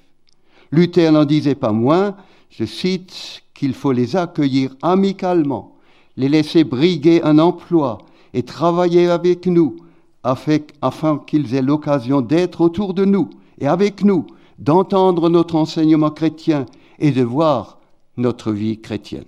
Luther 0.70 1.10
n'en 1.12 1.24
disait 1.24 1.54
pas 1.54 1.72
moins, 1.72 2.16
je 2.50 2.64
cite, 2.64 3.42
qu'il 3.54 3.74
faut 3.74 3.92
les 3.92 4.14
accueillir 4.14 4.76
amicalement, 4.82 5.76
les 6.16 6.28
laisser 6.28 6.64
briguer 6.64 7.22
un 7.24 7.38
emploi 7.38 7.98
et 8.34 8.44
travailler 8.44 9.08
avec 9.08 9.46
nous, 9.46 9.76
afin 10.22 11.18
qu'ils 11.26 11.54
aient 11.54 11.62
l'occasion 11.62 12.20
d'être 12.20 12.60
autour 12.60 12.94
de 12.94 13.04
nous 13.04 13.30
et 13.58 13.66
avec 13.66 14.04
nous, 14.04 14.26
d'entendre 14.58 15.28
notre 15.28 15.56
enseignement 15.56 16.10
chrétien 16.10 16.66
et 16.98 17.10
de 17.10 17.22
voir 17.22 17.78
notre 18.16 18.52
vie 18.52 18.80
chrétienne. 18.80 19.24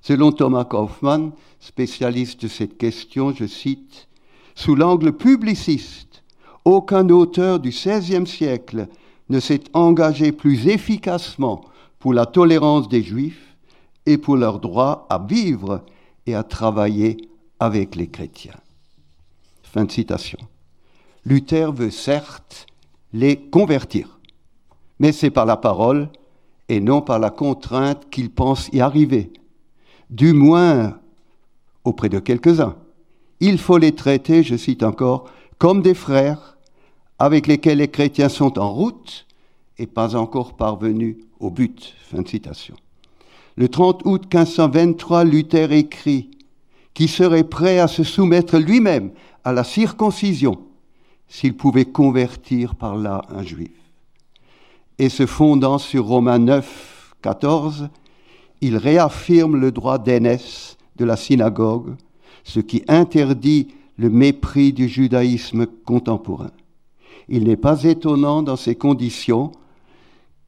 Selon 0.00 0.32
Thomas 0.32 0.64
Kaufmann, 0.64 1.32
spécialiste 1.60 2.42
de 2.42 2.48
cette 2.48 2.76
question, 2.76 3.32
je 3.32 3.46
cite, 3.46 4.08
Sous 4.54 4.74
l'angle 4.74 5.12
publiciste, 5.12 6.22
aucun 6.64 7.08
auteur 7.08 7.60
du 7.60 7.70
XVIe 7.70 8.26
siècle 8.26 8.88
ne 9.32 9.40
s'est 9.40 9.64
engagé 9.72 10.30
plus 10.30 10.68
efficacement 10.68 11.62
pour 11.98 12.12
la 12.12 12.26
tolérance 12.26 12.88
des 12.88 13.02
Juifs 13.02 13.56
et 14.04 14.18
pour 14.18 14.36
leur 14.36 14.60
droit 14.60 15.06
à 15.08 15.18
vivre 15.18 15.82
et 16.26 16.34
à 16.34 16.42
travailler 16.42 17.16
avec 17.58 17.96
les 17.96 18.08
chrétiens. 18.08 18.60
Fin 19.62 19.86
de 19.86 19.90
citation. 19.90 20.38
Luther 21.24 21.72
veut 21.72 21.90
certes 21.90 22.66
les 23.14 23.36
convertir, 23.38 24.20
mais 24.98 25.12
c'est 25.12 25.30
par 25.30 25.46
la 25.46 25.56
parole 25.56 26.10
et 26.68 26.80
non 26.80 27.00
par 27.00 27.18
la 27.18 27.30
contrainte 27.30 28.10
qu'il 28.10 28.30
pense 28.30 28.68
y 28.72 28.80
arriver, 28.80 29.32
du 30.10 30.34
moins 30.34 30.98
auprès 31.84 32.10
de 32.10 32.18
quelques-uns. 32.18 32.76
Il 33.40 33.58
faut 33.58 33.78
les 33.78 33.94
traiter, 33.94 34.42
je 34.42 34.56
cite 34.56 34.82
encore, 34.82 35.30
comme 35.58 35.80
des 35.80 35.94
frères 35.94 36.51
avec 37.22 37.46
lesquels 37.46 37.78
les 37.78 37.86
chrétiens 37.86 38.28
sont 38.28 38.58
en 38.58 38.72
route 38.72 39.26
et 39.78 39.86
pas 39.86 40.16
encore 40.16 40.56
parvenus 40.56 41.18
au 41.38 41.50
but. 41.50 41.94
Fin 42.10 42.22
de 42.22 42.26
citation. 42.26 42.74
Le 43.54 43.68
30 43.68 44.02
août 44.06 44.22
1523, 44.22 45.22
Luther 45.22 45.70
écrit 45.70 46.32
qui 46.94 47.06
serait 47.06 47.44
prêt 47.44 47.78
à 47.78 47.86
se 47.86 48.02
soumettre 48.02 48.58
lui-même 48.58 49.12
à 49.44 49.52
la 49.52 49.62
circoncision 49.62 50.58
s'il 51.28 51.56
pouvait 51.56 51.84
convertir 51.84 52.74
par 52.74 52.96
là 52.96 53.22
un 53.28 53.44
juif? 53.44 53.70
Et 54.98 55.08
se 55.08 55.24
fondant 55.24 55.78
sur 55.78 56.06
Romains 56.06 56.40
9, 56.40 57.14
14, 57.22 57.88
il 58.62 58.76
réaffirme 58.76 59.54
le 59.54 59.70
droit 59.70 59.98
d'aînesse 59.98 60.76
de 60.96 61.04
la 61.04 61.16
synagogue, 61.16 61.94
ce 62.42 62.58
qui 62.58 62.82
interdit 62.88 63.68
le 63.96 64.10
mépris 64.10 64.72
du 64.72 64.88
judaïsme 64.88 65.66
contemporain. 65.66 66.50
Il 67.32 67.44
n'est 67.44 67.56
pas 67.56 67.84
étonnant 67.84 68.42
dans 68.42 68.56
ces 68.56 68.74
conditions 68.74 69.52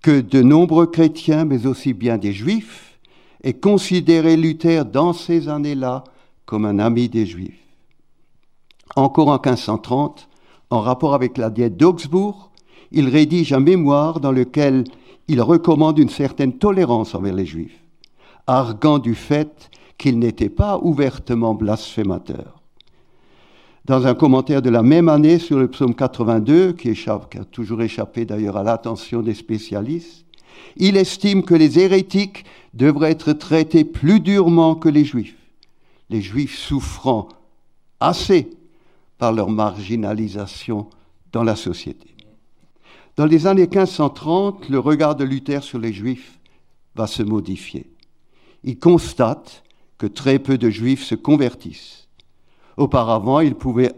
que 0.02 0.20
de 0.20 0.42
nombreux 0.42 0.86
chrétiens, 0.86 1.46
mais 1.46 1.64
aussi 1.66 1.94
bien 1.94 2.18
des 2.18 2.34
juifs, 2.34 3.00
aient 3.42 3.54
considéré 3.54 4.36
Luther 4.36 4.84
dans 4.84 5.14
ces 5.14 5.48
années-là 5.48 6.04
comme 6.44 6.66
un 6.66 6.78
ami 6.78 7.08
des 7.08 7.24
juifs. 7.24 7.58
Encore 8.96 9.28
en 9.28 9.40
1530, 9.40 10.28
en 10.68 10.80
rapport 10.82 11.14
avec 11.14 11.38
la 11.38 11.48
diète 11.48 11.78
d'Augsbourg, 11.78 12.50
il 12.92 13.08
rédige 13.08 13.54
un 13.54 13.60
mémoire 13.60 14.20
dans 14.20 14.32
lequel 14.32 14.84
il 15.26 15.40
recommande 15.40 15.98
une 15.98 16.10
certaine 16.10 16.58
tolérance 16.58 17.14
envers 17.14 17.34
les 17.34 17.46
juifs, 17.46 17.82
arguant 18.46 18.98
du 18.98 19.14
fait 19.14 19.70
qu'il 19.96 20.18
n'était 20.18 20.50
pas 20.50 20.78
ouvertement 20.82 21.54
blasphémateur. 21.54 22.63
Dans 23.84 24.06
un 24.06 24.14
commentaire 24.14 24.62
de 24.62 24.70
la 24.70 24.82
même 24.82 25.08
année 25.08 25.38
sur 25.38 25.58
le 25.58 25.68
psaume 25.68 25.94
82, 25.94 26.72
qui, 26.72 26.88
échappe, 26.88 27.30
qui 27.30 27.38
a 27.38 27.44
toujours 27.44 27.82
échappé 27.82 28.24
d'ailleurs 28.24 28.56
à 28.56 28.62
l'attention 28.62 29.20
des 29.20 29.34
spécialistes, 29.34 30.24
il 30.76 30.96
estime 30.96 31.42
que 31.42 31.54
les 31.54 31.78
hérétiques 31.78 32.44
devraient 32.72 33.10
être 33.10 33.32
traités 33.32 33.84
plus 33.84 34.20
durement 34.20 34.74
que 34.74 34.88
les 34.88 35.04
juifs, 35.04 35.36
les 36.08 36.22
juifs 36.22 36.56
souffrant 36.58 37.28
assez 38.00 38.50
par 39.18 39.32
leur 39.32 39.50
marginalisation 39.50 40.88
dans 41.32 41.42
la 41.42 41.56
société. 41.56 42.14
Dans 43.16 43.26
les 43.26 43.46
années 43.46 43.68
1530, 43.68 44.68
le 44.68 44.78
regard 44.78 45.14
de 45.14 45.24
Luther 45.24 45.62
sur 45.62 45.78
les 45.78 45.92
Juifs 45.92 46.38
va 46.96 47.06
se 47.06 47.22
modifier. 47.22 47.90
Il 48.64 48.78
constate 48.78 49.62
que 49.98 50.06
très 50.06 50.38
peu 50.38 50.58
de 50.58 50.68
Juifs 50.68 51.04
se 51.04 51.14
convertissent. 51.14 52.03
Auparavant, 52.76 53.40
il 53.40 53.54
pouvait 53.54 53.92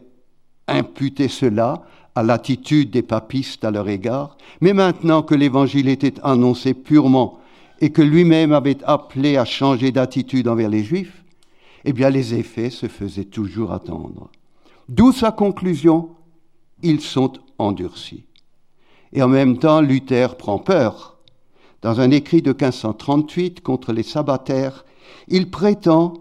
imputer 0.68 1.28
cela 1.28 1.82
à 2.14 2.22
l'attitude 2.22 2.90
des 2.90 3.02
papistes 3.02 3.64
à 3.64 3.70
leur 3.70 3.88
égard, 3.88 4.36
mais 4.60 4.72
maintenant 4.72 5.22
que 5.22 5.34
l'Évangile 5.34 5.88
était 5.88 6.14
annoncé 6.22 6.74
purement 6.74 7.38
et 7.80 7.90
que 7.90 8.02
lui-même 8.02 8.52
avait 8.52 8.82
appelé 8.84 9.36
à 9.36 9.44
changer 9.44 9.92
d'attitude 9.92 10.48
envers 10.48 10.70
les 10.70 10.82
Juifs, 10.82 11.24
eh 11.84 11.92
bien 11.92 12.10
les 12.10 12.34
effets 12.34 12.70
se 12.70 12.88
faisaient 12.88 13.24
toujours 13.24 13.72
attendre. 13.72 14.30
D'où 14.88 15.12
sa 15.12 15.30
conclusion, 15.30 16.10
ils 16.82 17.00
sont 17.00 17.34
endurcis. 17.58 18.24
Et 19.12 19.22
en 19.22 19.28
même 19.28 19.58
temps, 19.58 19.80
Luther 19.80 20.36
prend 20.36 20.58
peur. 20.58 21.18
Dans 21.82 22.00
un 22.00 22.10
écrit 22.10 22.42
de 22.42 22.50
1538 22.50 23.60
contre 23.60 23.92
les 23.92 24.02
sabbataires, 24.02 24.84
il 25.28 25.50
prétend 25.50 26.14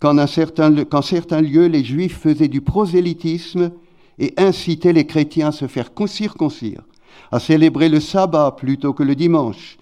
qu'en 0.00 0.26
certains, 0.26 1.40
lieux, 1.40 1.66
les 1.66 1.84
Juifs 1.84 2.18
faisaient 2.18 2.48
du 2.48 2.60
prosélytisme 2.60 3.72
et 4.18 4.34
incitaient 4.36 4.92
les 4.92 5.06
chrétiens 5.06 5.48
à 5.48 5.52
se 5.52 5.66
faire 5.66 5.90
circoncire, 6.06 6.82
à 7.32 7.40
célébrer 7.40 7.88
le 7.88 8.00
sabbat 8.00 8.52
plutôt 8.56 8.92
que 8.92 9.02
le 9.02 9.14
dimanche, 9.14 9.78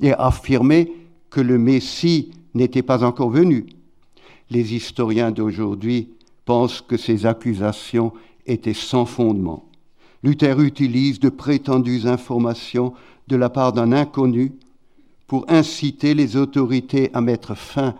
et 0.00 0.12
à 0.12 0.26
affirmer 0.26 0.92
que 1.30 1.40
le 1.40 1.58
Messie 1.58 2.30
n'était 2.54 2.82
pas 2.82 3.04
encore 3.04 3.30
venu. 3.30 3.66
les 4.48 4.74
historiens 4.74 5.32
d'aujourd'hui 5.32 6.08
pensent 6.44 6.80
que 6.80 6.96
ces 6.96 7.26
accusations 7.26 8.12
étaient 8.46 8.74
sans 8.74 9.04
fondement. 9.04 9.64
Luther 10.22 10.60
utilise 10.60 11.18
de 11.18 11.28
prétendues 11.28 12.06
informations 12.06 12.94
de 13.26 13.36
la 13.36 13.50
part 13.50 13.72
d'un 13.72 13.90
inconnu 13.90 14.52
pour 15.26 15.44
inciter 15.48 16.14
les 16.14 16.36
autorités 16.36 17.10
à 17.12 17.20
mettre 17.20 17.56
fin 17.56 17.96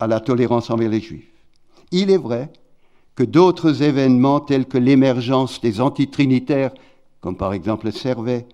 à 0.00 0.06
la 0.06 0.20
tolérance 0.20 0.70
envers 0.70 0.90
les 0.90 1.00
Juifs. 1.00 1.32
Il 1.92 2.10
est 2.10 2.16
vrai 2.18 2.50
que 3.14 3.24
d'autres 3.24 3.82
événements 3.82 4.40
tels 4.40 4.66
que 4.66 4.78
l'émergence 4.78 5.60
des 5.60 5.80
antitrinitaires, 5.80 6.72
comme 7.20 7.36
par 7.36 7.52
exemple 7.52 7.90
Servet, 7.92 8.46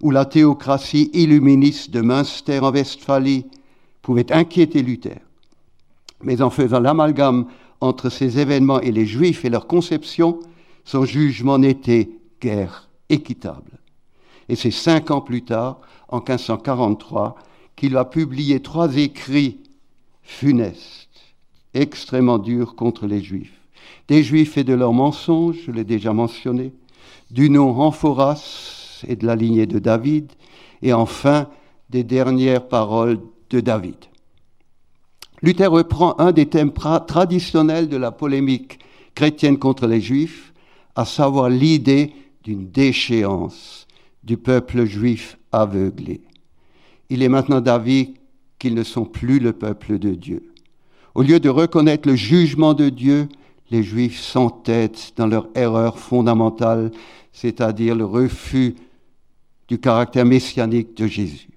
ou 0.00 0.10
la 0.10 0.24
théocratie 0.24 1.10
illuministe 1.12 1.90
de 1.90 2.00
Münster 2.00 2.58
en 2.58 2.72
Westphalie, 2.72 3.46
pouvaient 4.02 4.32
inquiéter 4.32 4.82
Luther. 4.82 5.20
Mais 6.22 6.42
en 6.42 6.50
faisant 6.50 6.80
l'amalgame 6.80 7.46
entre 7.80 8.10
ces 8.10 8.40
événements 8.40 8.80
et 8.80 8.90
les 8.90 9.06
Juifs 9.06 9.44
et 9.44 9.50
leur 9.50 9.66
conception, 9.66 10.40
son 10.84 11.04
jugement 11.04 11.58
n'était 11.58 12.10
guère 12.40 12.88
équitable. 13.08 13.78
Et 14.48 14.56
c'est 14.56 14.72
cinq 14.72 15.12
ans 15.12 15.20
plus 15.20 15.44
tard, 15.44 15.80
en 16.08 16.18
1543, 16.18 17.36
qu'il 17.76 17.94
va 17.94 18.04
publier 18.04 18.60
trois 18.60 18.96
écrits 18.96 19.60
funestes, 20.32 21.08
extrêmement 21.74 22.38
durs 22.38 22.74
contre 22.74 23.06
les 23.06 23.22
Juifs. 23.22 23.60
Des 24.08 24.22
Juifs 24.22 24.56
et 24.58 24.64
de 24.64 24.74
leurs 24.74 24.92
mensonges, 24.92 25.58
je 25.66 25.70
l'ai 25.70 25.84
déjà 25.84 26.12
mentionné, 26.12 26.72
du 27.30 27.50
nom 27.50 27.80
Amphoras 27.80 29.04
et 29.06 29.16
de 29.16 29.26
la 29.26 29.36
lignée 29.36 29.66
de 29.66 29.78
David, 29.78 30.32
et 30.80 30.92
enfin 30.92 31.48
des 31.90 32.02
dernières 32.02 32.66
paroles 32.66 33.20
de 33.50 33.60
David. 33.60 33.96
Luther 35.42 35.70
reprend 35.70 36.18
un 36.18 36.32
des 36.32 36.46
thèmes 36.46 36.72
traditionnels 36.72 37.88
de 37.88 37.96
la 37.96 38.10
polémique 38.10 38.78
chrétienne 39.14 39.58
contre 39.58 39.86
les 39.86 40.00
Juifs, 40.00 40.52
à 40.94 41.04
savoir 41.04 41.48
l'idée 41.48 42.12
d'une 42.44 42.70
déchéance 42.70 43.86
du 44.24 44.36
peuple 44.36 44.84
juif 44.84 45.38
aveuglé. 45.50 46.22
Il 47.10 47.22
est 47.22 47.28
maintenant 47.28 47.60
d'avis 47.60 48.14
qu'ils 48.62 48.74
ne 48.74 48.84
sont 48.84 49.04
plus 49.04 49.40
le 49.40 49.52
peuple 49.52 49.98
de 49.98 50.10
Dieu. 50.10 50.52
Au 51.16 51.22
lieu 51.22 51.40
de 51.40 51.48
reconnaître 51.48 52.08
le 52.08 52.14
jugement 52.14 52.74
de 52.74 52.90
Dieu, 52.90 53.28
les 53.72 53.82
Juifs 53.82 54.20
s'entêtent 54.20 55.14
dans 55.16 55.26
leur 55.26 55.48
erreur 55.56 55.98
fondamentale, 55.98 56.92
c'est-à-dire 57.32 57.96
le 57.96 58.04
refus 58.04 58.76
du 59.66 59.80
caractère 59.80 60.26
messianique 60.26 60.96
de 60.96 61.08
Jésus. 61.08 61.48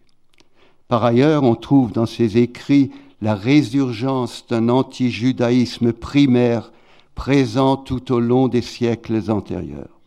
Par 0.87 1.05
ailleurs, 1.05 1.43
on 1.43 1.53
trouve 1.53 1.91
dans 1.91 2.07
ses 2.07 2.39
écrits 2.39 2.89
la 3.21 3.35
résurgence 3.35 4.47
d'un 4.49 4.67
anti-judaïsme 4.67 5.93
primaire 5.93 6.71
présent 7.13 7.77
tout 7.77 8.11
au 8.11 8.19
long 8.19 8.47
des 8.47 8.63
siècles 8.63 9.29
antérieurs. 9.29 9.99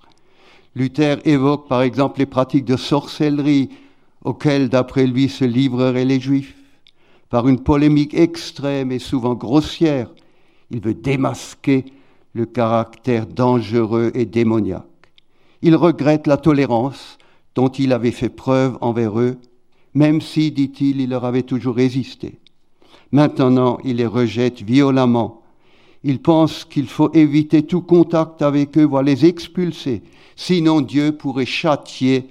Luther 0.75 1.21
évoque 1.25 1.69
par 1.69 1.83
exemple 1.83 2.19
les 2.19 2.26
pratiques 2.26 2.64
de 2.64 2.76
sorcellerie 2.76 3.71
auxquelles, 4.25 4.69
d'après 4.69 5.07
lui, 5.07 5.28
se 5.28 5.45
livreraient 5.45 6.05
les 6.05 6.19
Juifs. 6.19 6.57
Par 7.30 7.47
une 7.47 7.61
polémique 7.61 8.14
extrême 8.14 8.90
et 8.90 8.99
souvent 8.99 9.35
grossière, 9.35 10.11
il 10.70 10.80
veut 10.80 10.94
démasquer 10.94 11.85
le 12.32 12.47
caractère 12.47 13.26
dangereux 13.26 14.11
et 14.14 14.25
démoniaque. 14.25 14.85
Il 15.62 15.76
regrette 15.76 16.26
la 16.26 16.37
tolérance 16.37 17.18
dont 17.54 17.68
il 17.68 17.92
avait 17.92 18.12
fait 18.12 18.28
preuve 18.28 18.78
envers 18.80 19.18
eux, 19.18 19.38
même 19.94 20.20
si, 20.20 20.52
dit-il, 20.52 21.00
il 21.00 21.11
leur 21.11 21.25
avait 21.25 21.42
toujours 21.42 21.75
résisté. 21.75 22.38
Maintenant, 23.11 23.78
il 23.85 23.97
les 23.97 24.06
rejette 24.06 24.62
violemment. 24.62 25.42
Il 26.04 26.20
pense 26.20 26.64
qu'il 26.64 26.87
faut 26.87 27.12
éviter 27.12 27.62
tout 27.62 27.80
contact 27.80 28.42
avec 28.42 28.78
eux, 28.78 28.85
voire 28.85 29.02
les 29.02 29.26
expulser, 29.26 30.02
sinon 30.36 30.80
Dieu 30.80 31.12
pourrait 31.12 31.47
châtier 31.47 32.28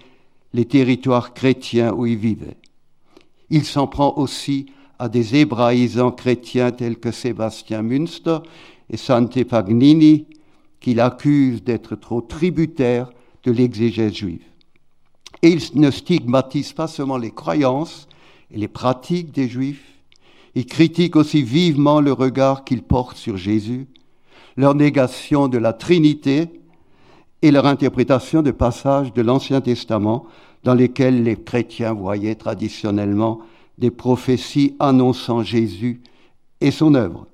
les 0.54 0.66
territoires 0.66 1.34
chrétiens 1.34 1.94
où 1.94 2.06
ils 2.06 2.18
vivaient. 2.18 2.58
Il 3.50 3.66
s'en 3.66 3.88
prend 3.88 4.14
aussi 4.18 4.68
à 5.00 5.10
des 5.10 5.36
hébraïsants 5.36 6.12
chrétiens 6.12 6.72
tels 6.72 6.98
que 6.98 7.12
Sébastien 7.12 7.82
Münster 7.82 8.40
et 8.90 8.98
Sante 8.98 9.44
Pagnini, 9.44 10.26
qu'il 10.80 11.00
accuse 11.00 11.64
d'être 11.64 11.96
trop 11.96 12.22
tributaires 12.22 13.10
de 13.44 13.52
l'exégèse 13.52 14.14
juive. 14.14 14.44
Et 15.42 15.50
il 15.50 15.62
ne 15.80 15.92
stigmatise 15.92 16.74
pas 16.74 16.88
seulement 16.88 17.18
les 17.18 17.32
croyances 17.32 18.08
et 18.52 18.58
les 18.58 18.68
pratiques 18.68 19.32
des 19.32 19.48
juifs, 19.48 19.84
il 20.56 20.66
critique 20.66 21.16
aussi 21.16 21.44
vivement 21.44 22.02
le 22.02 22.14
regard 22.14 22.64
qu'ils 22.64 22.82
portent 22.82 23.18
sur 23.18 23.38
Jésus, 23.38 23.86
leur 24.56 24.74
négation 24.74 25.48
de 25.48 25.60
la 25.60 25.72
Trinité 25.72 26.50
et 27.44 27.52
leur 27.52 27.68
interprétation 27.68 28.42
de 28.42 28.50
passages 28.50 29.14
de 29.14 29.22
l'Ancien 29.22 29.62
Testament 29.62 30.26
dans 30.64 30.74
lesquels 30.74 31.22
les 31.22 31.36
chrétiens 31.36 31.94
voyaient 31.94 32.34
traditionnellement 32.34 33.40
des 33.78 33.92
prophéties 33.92 34.76
annonçant 34.80 35.44
Jésus 35.44 36.02
et 36.62 36.72
son 36.72 36.96
œuvre. 36.96 37.28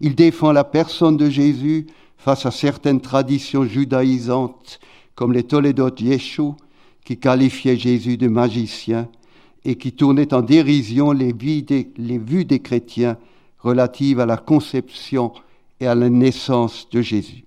Il 0.00 0.14
défend 0.14 0.52
la 0.52 0.64
personne 0.64 1.16
de 1.16 1.28
Jésus 1.28 1.86
face 2.16 2.46
à 2.46 2.50
certaines 2.50 3.00
traditions 3.00 3.64
judaïsantes 3.64 4.80
comme 5.14 5.32
les 5.32 5.42
Toledot 5.42 5.94
Yeshu 5.98 6.52
qui 7.04 7.18
qualifiaient 7.18 7.76
Jésus 7.76 8.16
de 8.16 8.28
magicien 8.28 9.08
et 9.64 9.76
qui 9.76 9.92
tournaient 9.92 10.32
en 10.32 10.42
dérision 10.42 11.12
les, 11.12 11.34
les 11.96 12.18
vues 12.18 12.44
des 12.44 12.60
chrétiens 12.60 13.18
relatives 13.58 14.20
à 14.20 14.26
la 14.26 14.36
conception 14.36 15.32
et 15.80 15.86
à 15.86 15.94
la 15.94 16.08
naissance 16.08 16.88
de 16.90 17.02
Jésus. 17.02 17.44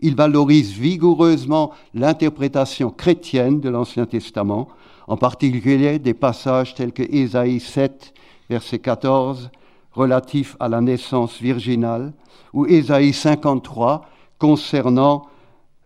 Il 0.00 0.14
valorise 0.14 0.72
vigoureusement 0.72 1.72
l'interprétation 1.94 2.90
chrétienne 2.90 3.60
de 3.60 3.68
l'Ancien 3.68 4.06
Testament, 4.06 4.68
en 5.10 5.16
particulier 5.16 5.98
des 5.98 6.14
passages 6.14 6.76
tels 6.76 6.92
que 6.92 7.02
Ésaïe 7.02 7.58
7, 7.58 8.14
verset 8.48 8.78
14, 8.78 9.50
relatif 9.90 10.56
à 10.60 10.68
la 10.68 10.80
naissance 10.80 11.42
virginale, 11.42 12.12
ou 12.52 12.64
Ésaïe 12.66 13.12
53, 13.12 14.06
concernant, 14.38 15.26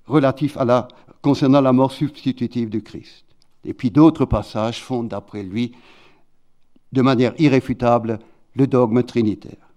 relatif 0.06 0.58
à 0.58 0.66
la, 0.66 0.88
concernant 1.22 1.62
la 1.62 1.72
mort 1.72 1.90
substitutive 1.90 2.68
du 2.68 2.82
Christ. 2.82 3.24
Et 3.64 3.72
puis 3.72 3.90
d'autres 3.90 4.26
passages 4.26 4.82
fondent, 4.82 5.08
d'après 5.08 5.42
lui, 5.42 5.72
de 6.92 7.00
manière 7.00 7.32
irréfutable, 7.38 8.18
le 8.54 8.66
dogme 8.66 9.04
trinitaire. 9.04 9.70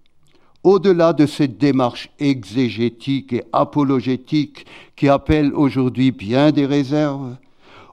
Au-delà 0.62 1.14
de 1.14 1.24
cette 1.24 1.56
démarche 1.56 2.10
exégétique 2.18 3.32
et 3.32 3.44
apologétique 3.54 4.66
qui 4.94 5.08
appelle 5.08 5.54
aujourd'hui 5.54 6.12
bien 6.12 6.50
des 6.50 6.66
réserves, 6.66 7.38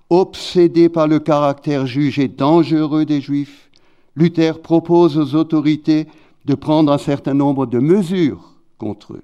obsédé 0.09 0.89
par 0.89 1.07
le 1.07 1.19
caractère 1.19 1.85
jugé 1.85 2.27
dangereux 2.27 3.05
des 3.05 3.21
Juifs, 3.21 3.69
Luther 4.15 4.61
propose 4.61 5.17
aux 5.17 5.35
autorités 5.35 6.07
de 6.45 6.55
prendre 6.55 6.91
un 6.91 6.97
certain 6.97 7.33
nombre 7.33 7.65
de 7.65 7.79
mesures 7.79 8.53
contre 8.77 9.13
eux, 9.13 9.23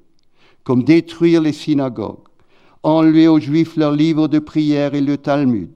comme 0.64 0.84
détruire 0.84 1.42
les 1.42 1.54
synagogues, 1.54 2.28
enlever 2.84 3.28
aux 3.28 3.40
Juifs 3.40 3.78
leurs 3.78 3.94
livres 3.94 4.28
de 4.28 4.40
prière 4.40 4.96
et 4.96 5.02
le 5.02 5.18
Talmud, 5.18 5.72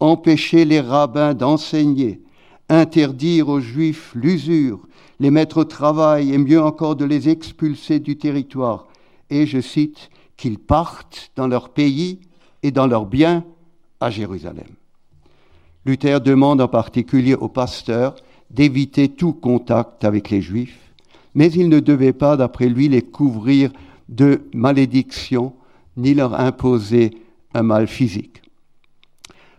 empêcher 0.00 0.64
les 0.64 0.80
rabbins 0.80 1.34
d'enseigner, 1.34 2.20
interdire 2.68 3.48
aux 3.48 3.60
Juifs 3.60 4.12
l'usure, 4.14 4.80
les 5.20 5.30
mettre 5.30 5.58
au 5.58 5.64
travail 5.64 6.32
et 6.32 6.38
mieux 6.38 6.60
encore 6.60 6.96
de 6.96 7.04
les 7.04 7.28
expulser 7.28 8.00
du 8.00 8.18
territoire, 8.18 8.88
et, 9.30 9.46
je 9.46 9.60
cite, 9.60 10.10
qu'ils 10.36 10.58
partent 10.58 11.30
dans 11.36 11.46
leur 11.46 11.68
pays 11.68 12.18
et 12.62 12.72
dans 12.72 12.88
leurs 12.88 13.06
biens 13.06 13.44
à 14.02 14.10
Jérusalem. 14.10 14.68
Luther 15.84 16.20
demande 16.20 16.60
en 16.60 16.68
particulier 16.68 17.34
aux 17.34 17.48
pasteurs 17.48 18.14
d'éviter 18.50 19.08
tout 19.08 19.32
contact 19.32 20.04
avec 20.04 20.30
les 20.30 20.40
Juifs, 20.40 20.92
mais 21.34 21.50
il 21.50 21.68
ne 21.68 21.80
devait 21.80 22.12
pas, 22.12 22.36
d'après 22.36 22.68
lui, 22.68 22.88
les 22.88 23.02
couvrir 23.02 23.70
de 24.08 24.42
malédictions 24.52 25.54
ni 25.96 26.14
leur 26.14 26.38
imposer 26.38 27.10
un 27.54 27.62
mal 27.62 27.86
physique. 27.86 28.42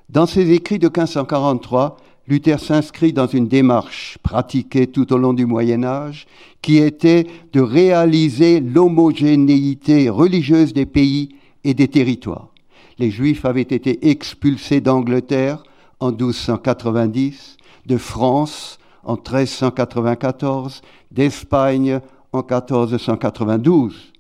Dans 0.10 0.26
ses 0.26 0.52
écrits 0.52 0.80
de 0.80 0.88
1543, 0.88 1.98
Luther 2.28 2.60
s'inscrit 2.60 3.12
dans 3.12 3.28
une 3.28 3.48
démarche 3.48 4.18
pratiquée 4.24 4.88
tout 4.88 5.12
au 5.12 5.18
long 5.18 5.34
du 5.34 5.46
Moyen 5.46 5.84
Âge 5.84 6.26
qui 6.62 6.78
était 6.78 7.28
de 7.52 7.60
réaliser 7.60 8.62
l'homogénéité 8.62 10.10
religieuse 10.10 10.74
des 10.74 10.86
pays 10.86 11.36
et 11.64 11.74
des 11.74 11.88
territoires. 11.88 12.53
Les 13.00 13.10
Juifs 13.10 13.46
avaient 13.46 13.62
été 13.62 14.10
expulsés 14.10 14.82
d'Angleterre 14.82 15.64
en 16.00 16.12
1290, 16.12 17.58
de 17.86 17.98
France 17.98 18.78
en 19.04 19.16
1394, 19.16 20.82
d'Espagne 21.12 22.00
en 22.32 22.40
1492. 22.40 24.14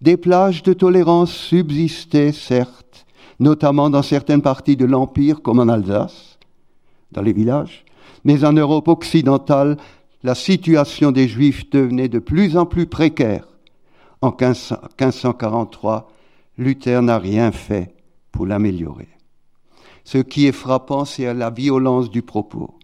Des 0.00 0.16
plages 0.16 0.62
de 0.62 0.72
tolérance 0.72 1.32
subsistaient, 1.32 2.32
certes, 2.32 3.06
notamment 3.40 3.90
dans 3.90 4.02
certaines 4.02 4.42
parties 4.42 4.76
de 4.76 4.84
l'Empire, 4.84 5.42
comme 5.42 5.60
en 5.60 5.68
Alsace, 5.68 6.38
dans 7.12 7.22
les 7.22 7.32
villages, 7.32 7.84
mais 8.24 8.44
en 8.44 8.52
Europe 8.52 8.88
occidentale, 8.88 9.76
la 10.22 10.34
situation 10.34 11.12
des 11.12 11.28
Juifs 11.28 11.70
devenait 11.70 12.08
de 12.08 12.18
plus 12.18 12.56
en 12.56 12.66
plus 12.66 12.86
précaire. 12.86 13.46
En 14.20 14.30
1543, 14.30 16.10
Luther 16.58 17.02
n'a 17.02 17.18
rien 17.18 17.52
fait 17.52 17.95
pour 18.36 18.44
l'améliorer. 18.44 19.08
Ce 20.04 20.18
qui 20.18 20.46
est 20.46 20.52
frappant, 20.52 21.06
c'est 21.06 21.32
la 21.32 21.48
violence 21.48 22.10
du 22.10 22.20
propos. 22.20 22.74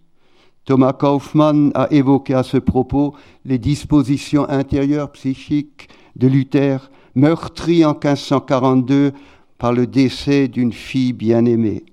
Thomas 0.64 0.94
Kaufmann 0.94 1.72
a 1.74 1.92
évoqué 1.92 2.32
à 2.32 2.42
ce 2.42 2.56
propos 2.56 3.14
les 3.44 3.58
dispositions 3.58 4.48
intérieures 4.48 5.12
psychiques 5.12 5.90
de 6.16 6.26
Luther, 6.26 6.90
meurtri 7.14 7.84
en 7.84 7.92
1542 7.92 9.12
par 9.58 9.74
le 9.74 9.86
décès 9.86 10.48
d'une 10.48 10.72
fille 10.72 11.12
bien-aimée. 11.12 11.84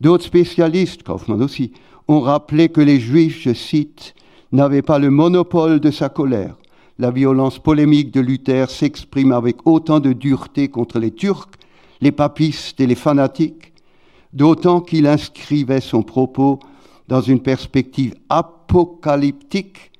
D'autres 0.00 0.24
spécialistes, 0.24 1.02
Kaufmann 1.02 1.42
aussi, 1.42 1.72
ont 2.06 2.20
rappelé 2.20 2.68
que 2.68 2.80
les 2.80 3.00
Juifs, 3.00 3.42
je 3.42 3.52
cite, 3.52 4.14
n'avaient 4.52 4.82
pas 4.82 5.00
le 5.00 5.10
monopole 5.10 5.80
de 5.80 5.90
sa 5.90 6.08
colère. 6.08 6.54
La 7.00 7.10
violence 7.10 7.58
polémique 7.58 8.12
de 8.12 8.20
Luther 8.20 8.70
s'exprime 8.70 9.32
avec 9.32 9.66
autant 9.66 9.98
de 9.98 10.12
dureté 10.12 10.68
contre 10.68 11.00
les 11.00 11.10
Turcs, 11.10 11.50
les 12.00 12.12
papistes 12.12 12.80
et 12.80 12.86
les 12.86 12.94
fanatiques, 12.94 13.72
d'autant 14.32 14.80
qu'il 14.80 15.06
inscrivait 15.06 15.80
son 15.80 16.02
propos 16.02 16.60
dans 17.08 17.20
une 17.20 17.40
perspective 17.40 18.14
apocalyptique 18.28 19.92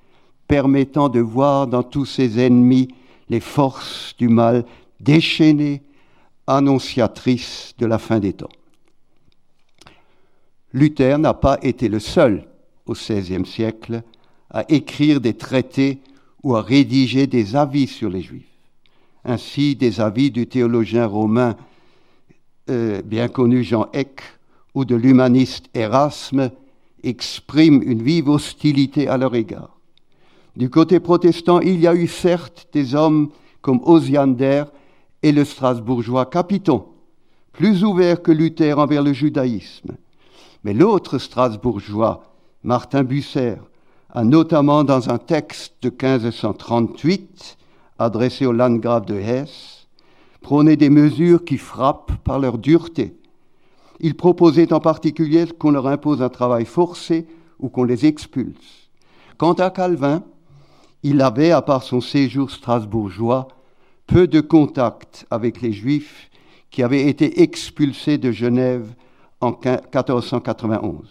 permettant 0.49 1.09
de 1.09 1.21
voir 1.21 1.67
dans 1.67 1.83
tous 1.83 2.05
ses 2.05 2.39
ennemis 2.45 2.89
les 3.29 3.41
forces 3.41 4.15
du 4.19 4.29
mal 4.29 4.65
déchaînées, 5.01 5.83
annonciatrices 6.47 7.75
de 7.79 7.87
la 7.87 7.99
fin 7.99 8.21
des 8.21 8.33
temps. 8.33 8.51
Luther 10.73 11.19
n'a 11.19 11.35
pas 11.35 11.59
été 11.63 11.89
le 11.89 11.99
seul 11.99 12.47
au 12.87 12.93
XVIe 12.93 13.47
siècle 13.47 14.03
à 14.51 14.65
écrire 14.69 15.21
des 15.21 15.35
traités 15.35 16.01
ou 16.43 16.55
à 16.55 16.63
rédiger 16.63 17.27
des 17.27 17.57
avis 17.57 17.89
sur 17.89 18.11
les 18.11 18.23
Juifs. 18.23 18.45
Ainsi, 19.25 19.75
des 19.75 20.01
avis 20.01 20.31
du 20.31 20.47
théologien 20.47 21.07
romain 21.07 21.57
euh, 22.69 23.03
bien 23.03 23.29
connu 23.29 23.63
Jean 23.63 23.89
Eck 23.93 24.23
ou 24.75 24.85
de 24.85 24.95
l'humaniste 24.95 25.67
Erasme 25.75 26.51
expriment 27.03 27.83
une 27.83 28.03
vive 28.03 28.29
hostilité 28.29 29.09
à 29.09 29.17
leur 29.17 29.35
égard. 29.35 29.79
Du 30.57 30.71
côté 30.71 31.01
protestant, 31.01 31.61
il 31.61 31.81
y 31.81 31.87
a 31.87 31.95
eu 31.95 32.07
certes 32.07 32.69
des 32.73 32.95
hommes 32.95 33.31
comme 33.61 33.81
Osiander 33.85 34.65
et 35.23 35.33
le 35.33 35.45
strasbourgeois 35.45 36.27
Capiton, 36.27 36.87
plus 37.53 37.85
ouverts 37.85 38.23
que 38.23 38.33
Luther 38.33 38.79
envers 38.79 39.03
le 39.03 39.13
judaïsme. 39.13 39.97
Mais 40.65 40.73
l'autre 40.73 41.19
strasbourgeois, 41.19 42.25
Martin 42.65 43.05
Busser, 43.05 43.57
a 44.11 44.25
notamment 44.25 44.83
dans 44.83 45.11
un 45.11 45.19
texte 45.19 45.75
de 45.83 45.91
1538 45.91 47.59
adressé 47.99 48.47
au 48.47 48.53
landgrave 48.53 49.05
de 49.05 49.17
Hesse, 49.17 49.76
prôné 50.47 50.77
des 50.77 50.91
mesures 50.91 51.45
qui 51.45 51.59
frappent 51.59 52.13
par 52.23 52.39
leur 52.39 52.59
dureté. 52.59 53.17
Il 53.99 54.15
proposait 54.15 54.73
en 54.73 54.79
particulier 54.79 55.45
qu'on 55.59 55.73
leur 55.73 55.89
impose 55.89 56.23
un 56.23 56.29
travail 56.29 56.67
forcé 56.67 57.27
ou 57.59 57.69
qu'on 57.69 57.83
les 57.83 58.07
expulse. 58.07 58.89
Quant 59.39 59.55
à 59.55 59.71
Calvin, 59.71 60.23
il 61.03 61.21
avait, 61.21 61.51
à 61.51 61.63
part 61.63 61.83
son 61.83 62.01
séjour 62.01 62.53
strasbourgeois, 62.53 63.49
peu 64.07 64.29
de 64.29 64.41
contact 64.41 65.27
avec 65.33 65.63
les 65.63 65.73
Juifs 65.73 66.31
qui 66.71 66.85
avaient 66.85 67.09
été 67.09 67.43
expulsés 67.43 68.17
de 68.17 68.31
Genève 68.31 68.95
en 69.41 69.51
1491. 69.51 71.09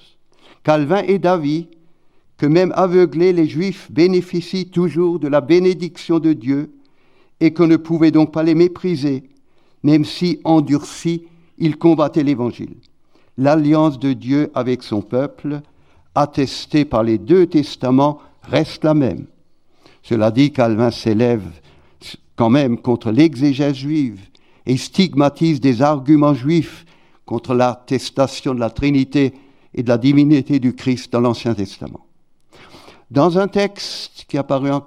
Calvin 0.63 1.04
est 1.04 1.19
d'avis 1.19 1.67
que 2.38 2.45
même 2.45 2.71
aveuglés, 2.78 3.34
les 3.34 3.50
Juifs 3.50 3.91
bénéficient 3.91 4.69
toujours 4.69 5.19
de 5.19 5.28
la 5.28 5.41
bénédiction 5.41 6.19
de 6.19 6.32
Dieu 6.32 6.71
et 7.39 7.54
qu'on 7.54 7.67
ne 7.67 7.78
pouvait 7.78 8.12
donc 8.12 8.32
pas 8.32 8.43
les 8.43 8.56
mépriser, 8.56 9.24
même 9.84 10.06
si 10.06 10.39
endurcis, 10.43 11.24
ils 11.58 11.78
combattaient 11.78 12.24
l'Évangile. 12.24 12.76
L'alliance 13.38 14.00
de 14.00 14.13
Dieu 14.13 14.52
avec 14.54 14.84
son 14.84 15.02
peuple, 15.02 15.62
attestée 16.15 16.86
par 16.86 17.04
les 17.04 17.17
deux 17.17 17.48
testaments, 17.48 18.19
reste 18.43 18.84
la 18.84 18.93
même. 18.93 19.26
Cela 20.04 20.32
dit, 20.32 20.52
Calvin 20.52 20.91
s'élève 20.91 21.43
quand 22.36 22.50
même 22.50 22.78
contre 22.78 23.12
l'exégèse 23.12 23.76
juive 23.76 24.19
et 24.65 24.78
stigmatise 24.78 25.60
des 25.60 25.82
arguments 25.82 26.34
juifs 26.34 26.86
contre 27.26 27.54
l'attestation 27.54 28.54
de 28.54 28.60
la 28.60 28.69
Trinité 28.69 29.34
et 29.74 29.84
de 29.84 29.89
la 29.89 29.98
divinité 29.98 30.60
du 30.60 30.74
Christ 30.74 31.12
dans 31.12 31.21
l'Ancien 31.21 31.54
Testament. 31.54 32.06
Dans 33.12 33.38
un 33.38 33.48
texte 33.48 34.26
qui 34.28 34.38
est 34.38 34.39
apparu 34.39 34.71
en, 34.71 34.84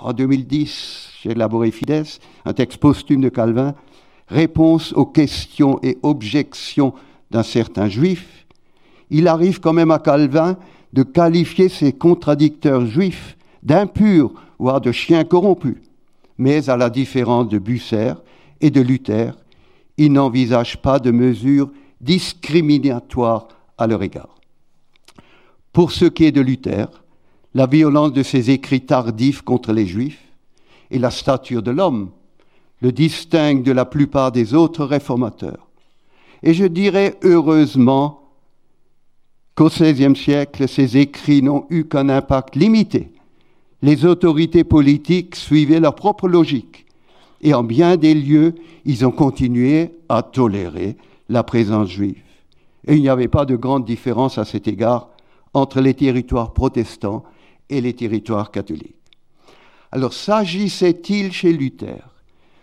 en 0.00 0.12
2010 0.12 1.11
chez 1.22 1.34
Laboré 1.34 1.70
Fides, 1.70 2.18
un 2.44 2.52
texte 2.52 2.78
posthume 2.78 3.20
de 3.20 3.28
Calvin, 3.28 3.76
réponse 4.26 4.92
aux 4.92 5.06
questions 5.06 5.78
et 5.82 5.98
objections 6.02 6.94
d'un 7.30 7.44
certain 7.44 7.88
juif, 7.88 8.44
il 9.08 9.28
arrive 9.28 9.60
quand 9.60 9.72
même 9.72 9.92
à 9.92 10.00
Calvin 10.00 10.56
de 10.92 11.04
qualifier 11.04 11.68
ses 11.68 11.92
contradicteurs 11.92 12.86
juifs 12.86 13.36
d'impurs, 13.62 14.32
voire 14.58 14.80
de 14.80 14.90
chiens 14.90 15.22
corrompus. 15.22 15.76
Mais 16.38 16.68
à 16.68 16.76
la 16.76 16.90
différence 16.90 17.48
de 17.48 17.58
Busser 17.58 18.14
et 18.60 18.70
de 18.70 18.80
Luther, 18.80 19.36
il 19.96 20.12
n'envisage 20.12 20.78
pas 20.78 20.98
de 20.98 21.12
mesures 21.12 21.70
discriminatoires 22.00 23.46
à 23.78 23.86
leur 23.86 24.02
égard. 24.02 24.34
Pour 25.72 25.92
ce 25.92 26.06
qui 26.06 26.24
est 26.24 26.32
de 26.32 26.40
Luther, 26.40 26.88
la 27.54 27.66
violence 27.66 28.12
de 28.12 28.24
ses 28.24 28.50
écrits 28.50 28.84
tardifs 28.84 29.42
contre 29.42 29.72
les 29.72 29.86
Juifs 29.86 30.31
et 30.92 30.98
la 30.98 31.10
stature 31.10 31.62
de 31.62 31.72
l'homme 31.72 32.10
le 32.80 32.92
distinguent 32.92 33.62
de 33.62 33.72
la 33.72 33.84
plupart 33.84 34.30
des 34.30 34.54
autres 34.54 34.84
réformateurs. 34.84 35.68
Et 36.42 36.54
je 36.54 36.64
dirais 36.64 37.16
heureusement 37.22 38.30
qu'au 39.54 39.68
XVIe 39.68 40.16
siècle, 40.16 40.68
ces 40.68 40.96
écrits 40.96 41.42
n'ont 41.42 41.66
eu 41.70 41.84
qu'un 41.84 42.08
impact 42.08 42.56
limité. 42.56 43.12
Les 43.82 44.04
autorités 44.04 44.64
politiques 44.64 45.34
suivaient 45.34 45.80
leur 45.80 45.94
propre 45.94 46.28
logique 46.28 46.86
et 47.42 47.54
en 47.54 47.64
bien 47.64 47.96
des 47.96 48.14
lieux, 48.14 48.54
ils 48.84 49.04
ont 49.04 49.10
continué 49.10 49.90
à 50.08 50.22
tolérer 50.22 50.96
la 51.28 51.42
présence 51.42 51.90
juive. 51.90 52.22
Et 52.86 52.94
il 52.94 53.02
n'y 53.02 53.08
avait 53.08 53.28
pas 53.28 53.44
de 53.44 53.56
grande 53.56 53.84
différence 53.84 54.38
à 54.38 54.44
cet 54.44 54.68
égard 54.68 55.10
entre 55.54 55.80
les 55.80 55.94
territoires 55.94 56.52
protestants 56.52 57.24
et 57.68 57.80
les 57.80 57.94
territoires 57.94 58.50
catholiques. 58.50 59.01
Alors 59.92 60.14
s'agissait-il 60.14 61.32
chez 61.32 61.52
Luther 61.52 62.08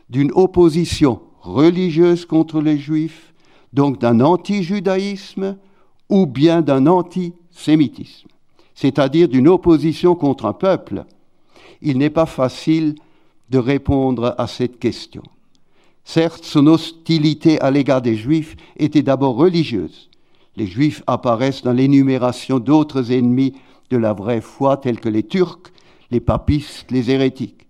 d'une 0.10 0.32
opposition 0.34 1.22
religieuse 1.42 2.26
contre 2.26 2.60
les 2.60 2.80
juifs, 2.80 3.34
donc 3.72 4.00
d'un 4.00 4.20
anti-judaïsme, 4.20 5.58
ou 6.10 6.26
bien 6.26 6.64
d'un 6.64 6.88
antisémitisme, 6.88 8.28
c'est-à-dire 8.74 9.28
d'une 9.28 9.48
opposition 9.48 10.16
contre 10.16 10.48
un 10.48 10.54
peuple 10.54 11.06
Il 11.84 12.00
n'est 12.00 12.10
pas 12.10 12.26
facile 12.26 12.96
de 13.52 13.60
répondre 13.60 14.34
à 14.40 14.48
cette 14.48 14.80
question. 14.80 15.22
Certes, 16.04 16.44
son 16.44 16.66
hostilité 16.66 17.62
à 17.62 17.70
l'égard 17.70 18.02
des 18.02 18.16
Juifs 18.16 18.56
était 18.78 19.04
d'abord 19.04 19.36
religieuse. 19.36 20.10
Les 20.56 20.66
Juifs 20.66 21.04
apparaissent 21.06 21.62
dans 21.62 21.74
l'énumération 21.74 22.58
d'autres 22.58 23.12
ennemis 23.12 23.54
de 23.92 23.98
la 23.98 24.14
vraie 24.14 24.42
foi, 24.42 24.78
tels 24.78 25.00
que 25.00 25.10
les 25.10 25.24
Turcs, 25.24 25.72
les 26.12 26.20
papistes, 26.20 26.92
les 26.92 27.12
hérétiques. 27.12 27.68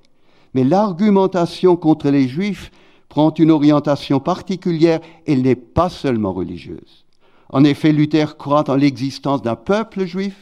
Mais 0.53 0.63
l'argumentation 0.63 1.75
contre 1.75 2.09
les 2.09 2.27
Juifs 2.27 2.71
prend 3.07 3.33
une 3.33 3.51
orientation 3.51 4.19
particulière, 4.19 4.99
elle 5.27 5.41
n'est 5.41 5.55
pas 5.55 5.89
seulement 5.89 6.33
religieuse. 6.33 7.05
En 7.49 7.63
effet, 7.63 7.91
Luther 7.91 8.37
croit 8.37 8.69
en 8.69 8.75
l'existence 8.75 9.41
d'un 9.41 9.55
peuple 9.55 10.05
juif, 10.05 10.35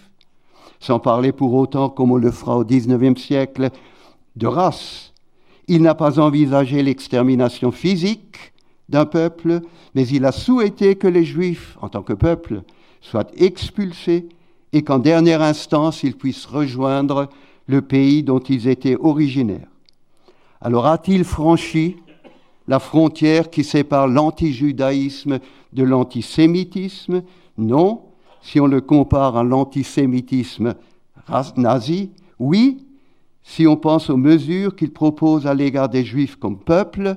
sans 0.79 0.99
parler 0.99 1.31
pour 1.31 1.53
autant, 1.53 1.89
comme 1.89 2.12
on 2.12 2.17
le 2.17 2.31
fera 2.31 2.57
au 2.57 2.65
XIXe 2.65 3.19
siècle, 3.19 3.69
de 4.36 4.47
race. 4.47 5.13
Il 5.67 5.81
n'a 5.81 5.95
pas 5.95 6.19
envisagé 6.19 6.83
l'extermination 6.83 7.71
physique 7.71 8.53
d'un 8.89 9.05
peuple, 9.05 9.62
mais 9.95 10.07
il 10.07 10.25
a 10.25 10.31
souhaité 10.31 10.95
que 10.95 11.07
les 11.07 11.25
Juifs, 11.25 11.77
en 11.81 11.89
tant 11.89 12.03
que 12.03 12.13
peuple, 12.13 12.63
soient 13.01 13.27
expulsés 13.38 14.27
et 14.73 14.83
qu'en 14.83 14.99
dernière 14.99 15.41
instance, 15.41 16.03
ils 16.03 16.15
puissent 16.15 16.45
rejoindre 16.45 17.29
le 17.67 17.82
pays 17.82 18.23
dont 18.23 18.39
ils 18.39 18.67
étaient 18.67 18.95
originaires. 18.95 19.67
Alors 20.62 20.88
a-t-il 20.88 21.23
franchi 21.23 21.97
la 22.67 22.80
frontière 22.80 23.49
qui 23.49 23.63
sépare 23.63 24.08
l'antijudaïsme 24.08 25.39
de 25.73 25.84
l'antisémitisme? 25.84 27.23
Non. 27.58 28.01
Si 28.41 28.60
on 28.60 28.67
le 28.67 28.82
compare 28.82 29.38
à 29.38 29.43
l'antisémitisme 29.43 30.75
nazi, 31.58 32.12
oui, 32.39 32.86
si 33.43 33.67
on 33.67 33.75
pense 33.75 34.10
aux 34.10 34.17
mesures 34.17 34.75
qu'il 34.75 34.91
propose 34.91 35.47
à 35.47 35.53
l'égard 35.53 35.89
des 35.89 36.06
Juifs 36.06 36.38
comme 36.38 36.58
peuple, 36.58 37.15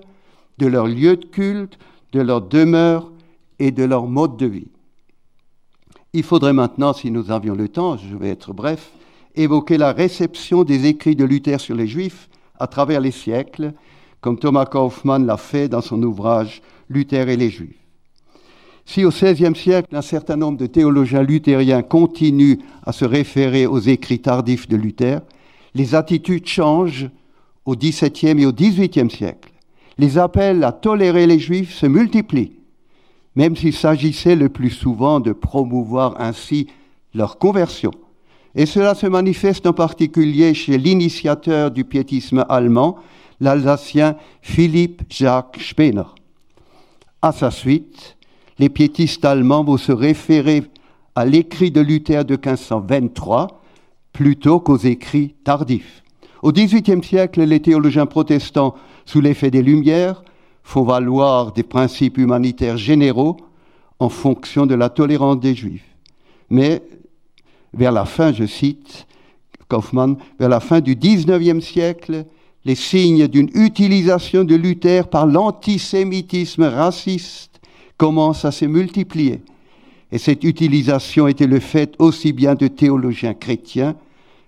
de 0.59 0.67
leur 0.67 0.87
lieu 0.87 1.17
de 1.17 1.25
culte, 1.25 1.79
de 2.13 2.21
leur 2.21 2.43
demeure 2.43 3.13
et 3.59 3.71
de 3.71 3.85
leur 3.85 4.07
mode 4.07 4.37
de 4.37 4.47
vie. 4.47 4.69
Il 6.13 6.25
faudrait 6.25 6.53
maintenant, 6.53 6.93
si 6.93 7.11
nous 7.11 7.31
avions 7.31 7.55
le 7.55 7.69
temps, 7.69 7.97
je 7.97 8.17
vais 8.17 8.31
être 8.31 8.53
bref, 8.53 8.91
évoquait 9.35 9.79
la 9.79 9.93
réception 9.93 10.65
des 10.65 10.87
écrits 10.87 11.17
de 11.17 11.25
Luther 11.25 11.61
sur 11.61 11.75
les 11.75 11.87
Juifs 11.87 12.29
à 12.59 12.67
travers 12.67 13.01
les 13.01 13.11
siècles, 13.11 13.73
comme 14.21 14.39
Thomas 14.39 14.67
Kaufmann 14.67 15.27
l'a 15.27 15.37
fait 15.37 15.69
dans 15.69 15.81
son 15.81 16.03
ouvrage 16.03 16.61
Luther 16.89 17.29
et 17.29 17.37
les 17.37 17.51
Juifs. 17.51 17.77
Si 18.85 19.05
au 19.05 19.11
XVIe 19.11 19.55
siècle, 19.55 19.95
un 19.95 20.03
certain 20.03 20.37
nombre 20.37 20.59
de 20.59 20.67
théologiens 20.67 21.23
luthériens 21.23 21.83
continuent 21.83 22.59
à 22.85 22.93
se 22.93 23.05
référer 23.05 23.67
aux 23.67 23.79
écrits 23.79 24.21
tardifs 24.21 24.69
de 24.69 24.77
Luther, 24.77 25.21
les 25.75 25.95
attitudes 25.95 26.47
changent 26.47 27.09
au 27.65 27.77
XVIIe 27.77 28.43
et 28.43 28.47
au 28.47 28.53
XVIIIe 28.53 29.11
siècle. 29.11 29.53
Les 29.97 30.19
appels 30.19 30.65
à 30.65 30.73
tolérer 30.73 31.27
les 31.27 31.39
Juifs 31.39 31.73
se 31.73 31.87
multiplient, 31.87 32.53
même 33.37 33.55
s'il 33.55 33.75
s'agissait 33.75 34.35
le 34.35 34.49
plus 34.49 34.71
souvent 34.71 35.21
de 35.21 35.33
promouvoir 35.33 36.21
ainsi 36.21 36.67
leur 37.15 37.39
conversion. 37.39 37.93
Et 38.55 38.67
cela 38.67 38.95
se 38.95 39.07
manifeste 39.07 39.67
en 39.67 39.73
particulier 39.73 40.55
chez 40.55 40.77
l'initiateur 40.77 41.71
du 41.71 41.85
piétisme 41.85 42.45
allemand, 42.49 42.99
l'Alsacien 43.41 44.17
Philippe 44.43 45.03
Jacques 45.09 45.59
Spener. 45.61 46.03
À 47.23 47.33
sa 47.33 47.51
suite, 47.51 48.17
les 48.59 48.69
piétistes 48.69 49.25
allemands 49.25 49.65
vont 49.65 49.77
se 49.77 49.93
référer 49.93 50.65
à 51.15 51.25
l'écrit 51.25 51.71
de 51.71 51.81
Luther 51.81 52.25
de 52.25 52.35
1523 52.35 53.61
plutôt 54.13 54.61
qu'aux 54.61 54.77
écrits 54.77 55.35
tardifs. 55.45 56.03
Au 56.43 56.53
XVIIIe 56.53 57.05
siècle, 57.05 57.43
les 57.43 57.61
théologiens 57.61 58.07
protestants, 58.07 58.75
sous 59.05 59.21
l'effet 59.21 59.51
des 59.51 59.63
Lumières, 59.63 60.23
font 60.63 60.83
valoir 60.83 61.53
des 61.53 61.63
principes 61.63 62.19
humanitaires 62.19 62.77
généraux 62.77 63.37
en 63.99 64.09
fonction 64.09 64.67
de 64.67 64.75
la 64.75 64.89
tolérance 64.89 65.41
des 65.41 65.55
Juifs. 65.55 65.97
Mais 66.49 66.83
vers 67.73 67.93
la 67.93 68.05
fin, 68.05 68.33
je 68.33 68.47
cite 68.47 69.07
Kaufmann, 69.69 70.17
vers 70.39 70.49
la 70.49 70.61
fin 70.61 70.81
du 70.81 70.97
XIXe 70.97 71.65
siècle, 71.65 72.27
les 72.65 72.75
signes 72.75 73.29
d'une 73.29 73.51
utilisation 73.55 74.45
de 74.45 74.55
Luther 74.55 75.09
par 75.09 75.27
l'antisémitisme 75.27 76.65
raciste 76.65 77.61
commencent 77.97 78.45
à 78.45 78.51
se 78.51 78.67
multiplier. 78.67 79.41
Et 80.13 80.19
cette 80.19 80.45
utilisation 80.45 81.29
était 81.29 81.47
le 81.47 81.61
fait 81.61 81.95
aussi 81.99 82.33
bien 82.33 82.55
de 82.55 82.67
théologiens 82.67 83.35
chrétiens 83.35 83.95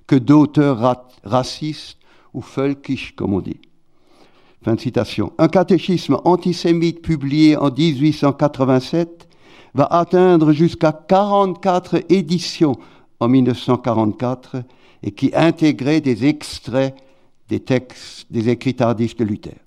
que 0.07 0.17
d'auteurs 0.17 0.97
racistes 1.25 1.99
ou 2.35 2.41
völkisch, 2.41 3.15
comme 3.15 3.35
on 3.35 3.41
dit. 3.41 3.61
Fin 4.65 4.75
de 4.75 4.81
citation. 4.81 5.33
Un 5.39 5.49
catéchisme 5.49 6.19
antisémite 6.25 7.03
publié 7.03 7.57
en 7.57 7.71
1887 7.71 9.29
va 9.75 9.87
atteindre 9.87 10.53
jusqu'à 10.53 10.93
44 10.93 12.03
éditions 12.11 12.77
en 13.23 13.29
1944 13.29 14.63
et 15.03 15.13
qui 15.13 15.31
intégrait 15.35 16.01
des 16.01 16.27
extraits 16.27 16.95
des 17.49 17.61
textes, 17.61 18.27
des 18.31 18.49
écrits 18.49 18.75
tardifs 18.75 19.17
de 19.17 19.25
Luther. 19.25 19.59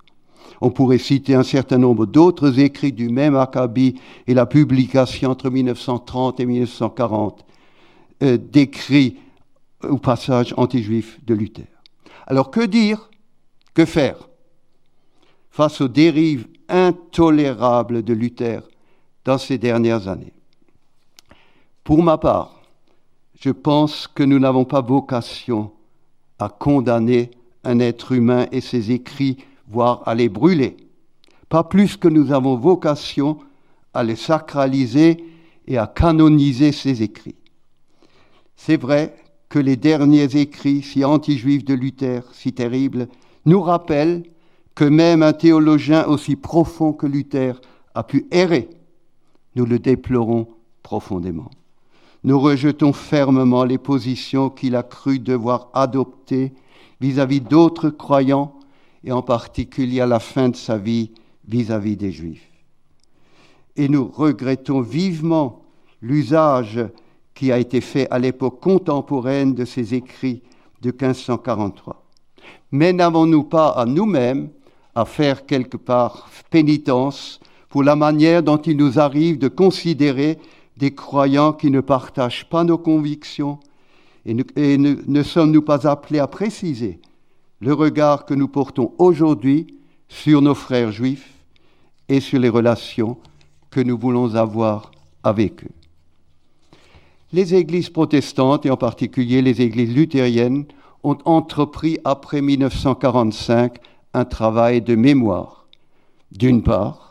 On 0.60 0.70
pourrait 0.70 0.98
citer 0.98 1.34
un 1.34 1.42
certain 1.42 1.78
nombre 1.78 2.06
d'autres 2.06 2.58
écrits 2.58 2.92
du 2.92 3.08
même 3.08 3.36
acabit 3.36 4.00
et 4.26 4.34
la 4.34 4.46
publication 4.46 5.30
entre 5.30 5.50
1930 5.50 6.40
et 6.40 6.46
1940 6.46 7.44
euh, 8.22 8.38
d'écrits 8.38 9.18
ou 9.88 9.98
passages 9.98 10.54
anti-juifs 10.56 11.20
de 11.24 11.34
Luther. 11.34 11.68
Alors 12.26 12.50
que 12.50 12.64
dire 12.64 13.10
Que 13.74 13.84
faire 13.84 14.28
face 15.50 15.80
aux 15.80 15.88
dérives 15.88 16.46
intolérables 16.68 18.02
de 18.02 18.12
Luther 18.12 18.62
dans 19.24 19.38
ces 19.38 19.58
dernières 19.58 20.08
années? 20.08 20.32
Pour 21.84 22.02
ma 22.02 22.18
part, 22.18 22.55
je 23.38 23.50
pense 23.50 24.06
que 24.08 24.22
nous 24.22 24.38
n'avons 24.38 24.64
pas 24.64 24.80
vocation 24.80 25.70
à 26.38 26.48
condamner 26.48 27.30
un 27.64 27.78
être 27.80 28.12
humain 28.12 28.46
et 28.52 28.60
ses 28.60 28.92
écrits, 28.92 29.38
voire 29.68 30.02
à 30.06 30.14
les 30.14 30.28
brûler. 30.28 30.76
Pas 31.48 31.64
plus 31.64 31.96
que 31.96 32.08
nous 32.08 32.32
avons 32.32 32.56
vocation 32.56 33.38
à 33.94 34.02
les 34.02 34.16
sacraliser 34.16 35.24
et 35.66 35.78
à 35.78 35.86
canoniser 35.86 36.72
ses 36.72 37.02
écrits. 37.02 37.36
C'est 38.56 38.80
vrai 38.80 39.16
que 39.48 39.58
les 39.58 39.76
derniers 39.76 40.36
écrits 40.36 40.82
si 40.82 41.04
anti-juifs 41.04 41.64
de 41.64 41.74
Luther, 41.74 42.22
si 42.32 42.52
terribles, 42.52 43.08
nous 43.44 43.60
rappellent 43.60 44.24
que 44.74 44.84
même 44.84 45.22
un 45.22 45.32
théologien 45.32 46.06
aussi 46.06 46.36
profond 46.36 46.92
que 46.92 47.06
Luther 47.06 47.60
a 47.94 48.02
pu 48.02 48.26
errer. 48.30 48.68
Nous 49.54 49.66
le 49.66 49.78
déplorons 49.78 50.48
profondément. 50.82 51.50
Nous 52.26 52.40
rejetons 52.40 52.92
fermement 52.92 53.62
les 53.62 53.78
positions 53.78 54.50
qu'il 54.50 54.74
a 54.74 54.82
cru 54.82 55.20
devoir 55.20 55.70
adopter 55.74 56.52
vis-à-vis 57.00 57.40
d'autres 57.40 57.88
croyants 57.88 58.52
et 59.04 59.12
en 59.12 59.22
particulier 59.22 60.00
à 60.00 60.06
la 60.06 60.18
fin 60.18 60.48
de 60.48 60.56
sa 60.56 60.76
vie 60.76 61.12
vis-à-vis 61.46 61.96
des 61.96 62.10
Juifs. 62.10 62.50
Et 63.76 63.88
nous 63.88 64.10
regrettons 64.12 64.80
vivement 64.80 65.62
l'usage 66.02 66.80
qui 67.32 67.52
a 67.52 67.58
été 67.58 67.80
fait 67.80 68.08
à 68.10 68.18
l'époque 68.18 68.60
contemporaine 68.60 69.54
de 69.54 69.64
ces 69.64 69.94
écrits 69.94 70.42
de 70.82 70.90
1543. 70.90 72.02
Mais 72.72 72.92
n'avons-nous 72.92 73.44
pas 73.44 73.68
à 73.68 73.86
nous-mêmes 73.86 74.50
à 74.96 75.04
faire 75.04 75.46
quelque 75.46 75.76
part 75.76 76.28
pénitence 76.50 77.38
pour 77.68 77.84
la 77.84 77.94
manière 77.94 78.42
dont 78.42 78.56
il 78.56 78.76
nous 78.76 78.98
arrive 78.98 79.38
de 79.38 79.46
considérer 79.46 80.40
des 80.76 80.94
croyants 80.94 81.52
qui 81.52 81.70
ne 81.70 81.80
partagent 81.80 82.48
pas 82.48 82.64
nos 82.64 82.78
convictions 82.78 83.58
et, 84.24 84.34
ne 84.78 85.22
sommes-nous 85.22 85.62
pas 85.62 85.88
appelés 85.88 86.18
à 86.18 86.26
préciser 86.26 87.00
le 87.60 87.72
regard 87.72 88.26
que 88.26 88.34
nous 88.34 88.48
portons 88.48 88.92
aujourd'hui 88.98 89.66
sur 90.08 90.42
nos 90.42 90.54
frères 90.54 90.90
juifs 90.90 91.32
et 92.08 92.20
sur 92.20 92.38
les 92.38 92.48
relations 92.48 93.16
que 93.70 93.80
nous 93.80 93.96
voulons 93.96 94.34
avoir 94.34 94.90
avec 95.22 95.64
eux? 95.64 95.70
Les 97.32 97.54
églises 97.54 97.90
protestantes, 97.90 98.66
et 98.66 98.70
en 98.70 98.76
particulier 98.76 99.42
les 99.42 99.62
églises 99.62 99.94
luthériennes, 99.94 100.66
ont 101.02 101.18
entrepris 101.24 101.98
après 102.04 102.42
1945 102.42 103.78
un 104.14 104.24
travail 104.24 104.80
de 104.80 104.94
mémoire, 104.96 105.66
d'une 106.32 106.62
part, 106.62 107.05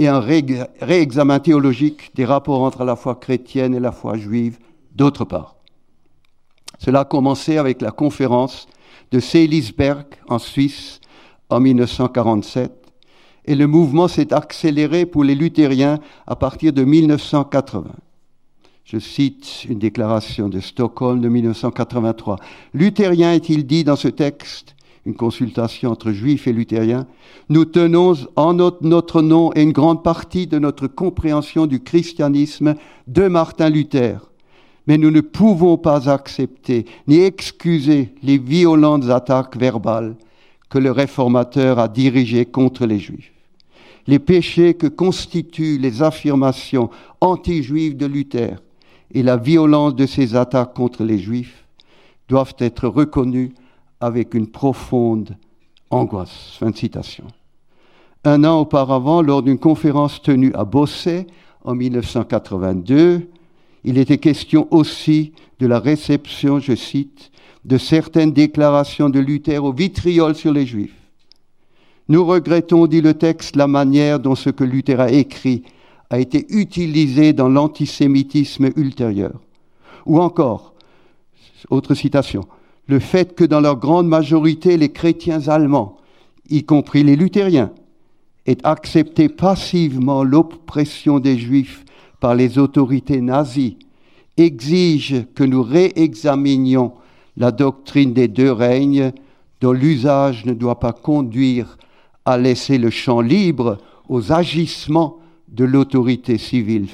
et 0.00 0.08
un 0.08 0.20
réexamen 0.20 1.40
théologique 1.40 2.10
des 2.14 2.24
rapports 2.24 2.62
entre 2.62 2.84
la 2.84 2.96
foi 2.96 3.16
chrétienne 3.16 3.74
et 3.74 3.80
la 3.80 3.92
foi 3.92 4.16
juive, 4.16 4.58
d'autre 4.94 5.26
part. 5.26 5.56
Cela 6.78 7.00
a 7.00 7.04
commencé 7.04 7.58
avec 7.58 7.82
la 7.82 7.90
conférence 7.90 8.66
de 9.10 9.20
Seelisberg 9.20 10.06
en 10.26 10.38
Suisse 10.38 11.00
en 11.50 11.60
1947, 11.60 12.72
et 13.44 13.54
le 13.54 13.66
mouvement 13.66 14.08
s'est 14.08 14.32
accéléré 14.32 15.04
pour 15.04 15.22
les 15.22 15.34
luthériens 15.34 15.98
à 16.26 16.34
partir 16.34 16.72
de 16.72 16.82
1980. 16.82 17.90
Je 18.84 18.98
cite 18.98 19.66
une 19.68 19.78
déclaration 19.78 20.48
de 20.48 20.60
Stockholm 20.60 21.20
de 21.20 21.28
1983. 21.28 22.36
Luthérien 22.72 23.34
est-il 23.34 23.66
dit 23.66 23.84
dans 23.84 23.96
ce 23.96 24.08
texte, 24.08 24.74
une 25.06 25.14
consultation 25.14 25.90
entre 25.90 26.12
juifs 26.12 26.46
et 26.46 26.52
luthériens, 26.52 27.06
nous 27.48 27.64
tenons 27.64 28.14
en 28.36 28.54
notre, 28.54 29.22
nom 29.22 29.50
et 29.54 29.62
une 29.62 29.72
grande 29.72 30.02
partie 30.02 30.46
de 30.46 30.58
notre 30.58 30.86
compréhension 30.86 31.66
du 31.66 31.80
christianisme 31.80 32.74
de 33.06 33.28
Martin 33.28 33.70
Luther. 33.70 34.30
Mais 34.86 34.98
nous 34.98 35.10
ne 35.10 35.20
pouvons 35.20 35.78
pas 35.78 36.10
accepter 36.10 36.84
ni 37.06 37.20
excuser 37.20 38.14
les 38.22 38.38
violentes 38.38 39.08
attaques 39.08 39.56
verbales 39.56 40.16
que 40.68 40.78
le 40.78 40.90
réformateur 40.90 41.78
a 41.78 41.88
dirigées 41.88 42.46
contre 42.46 42.86
les 42.86 42.98
juifs. 42.98 43.32
Les 44.06 44.18
péchés 44.18 44.74
que 44.74 44.86
constituent 44.86 45.78
les 45.78 46.02
affirmations 46.02 46.90
anti-juives 47.20 47.96
de 47.96 48.06
Luther 48.06 48.56
et 49.12 49.22
la 49.22 49.36
violence 49.36 49.94
de 49.94 50.06
ces 50.06 50.36
attaques 50.36 50.74
contre 50.74 51.04
les 51.04 51.18
Juifs 51.18 51.64
doivent 52.28 52.54
être 52.58 52.86
reconnues 52.86 53.52
avec 54.00 54.34
une 54.34 54.46
profonde 54.46 55.36
angoisse. 55.90 56.56
Fin 56.58 56.70
de 56.70 56.76
citation. 56.76 57.24
Un 58.24 58.44
an 58.44 58.60
auparavant, 58.60 59.22
lors 59.22 59.42
d'une 59.42 59.58
conférence 59.58 60.20
tenue 60.22 60.52
à 60.54 60.64
Bossé 60.64 61.26
en 61.64 61.74
1982, 61.74 63.28
il 63.84 63.98
était 63.98 64.18
question 64.18 64.68
aussi 64.70 65.32
de 65.58 65.66
la 65.66 65.78
réception, 65.78 66.58
je 66.58 66.74
cite, 66.74 67.30
de 67.64 67.78
certaines 67.78 68.32
déclarations 68.32 69.10
de 69.10 69.20
Luther 69.20 69.64
au 69.64 69.72
vitriol 69.72 70.34
sur 70.34 70.52
les 70.52 70.66
Juifs. 70.66 70.94
Nous 72.08 72.24
regrettons, 72.24 72.86
dit 72.86 73.00
le 73.00 73.14
texte, 73.14 73.56
la 73.56 73.66
manière 73.66 74.18
dont 74.18 74.34
ce 74.34 74.50
que 74.50 74.64
Luther 74.64 75.00
a 75.00 75.10
écrit 75.10 75.62
a 76.10 76.18
été 76.18 76.44
utilisé 76.50 77.32
dans 77.32 77.48
l'antisémitisme 77.48 78.70
ultérieur. 78.76 79.32
Ou 80.06 80.20
encore, 80.20 80.74
autre 81.70 81.94
citation, 81.94 82.46
le 82.90 82.98
fait 82.98 83.36
que 83.36 83.44
dans 83.44 83.60
leur 83.60 83.76
grande 83.76 84.08
majorité 84.08 84.76
les 84.76 84.90
chrétiens 84.90 85.46
allemands, 85.46 85.96
y 86.48 86.64
compris 86.64 87.04
les 87.04 87.14
luthériens, 87.14 87.70
aient 88.46 88.58
accepté 88.64 89.28
passivement 89.28 90.24
l'oppression 90.24 91.20
des 91.20 91.38
juifs 91.38 91.84
par 92.18 92.34
les 92.34 92.58
autorités 92.58 93.20
nazies, 93.20 93.76
exige 94.36 95.24
que 95.36 95.44
nous 95.44 95.62
réexaminions 95.62 96.92
la 97.36 97.52
doctrine 97.52 98.12
des 98.12 98.26
deux 98.26 98.50
règnes 98.50 99.12
dont 99.60 99.72
l'usage 99.72 100.44
ne 100.44 100.52
doit 100.52 100.80
pas 100.80 100.92
conduire 100.92 101.78
à 102.24 102.38
laisser 102.38 102.76
le 102.76 102.90
champ 102.90 103.20
libre 103.20 103.78
aux 104.08 104.32
agissements 104.32 105.18
de 105.46 105.64
l'autorité 105.64 106.38
civile. 106.38 106.88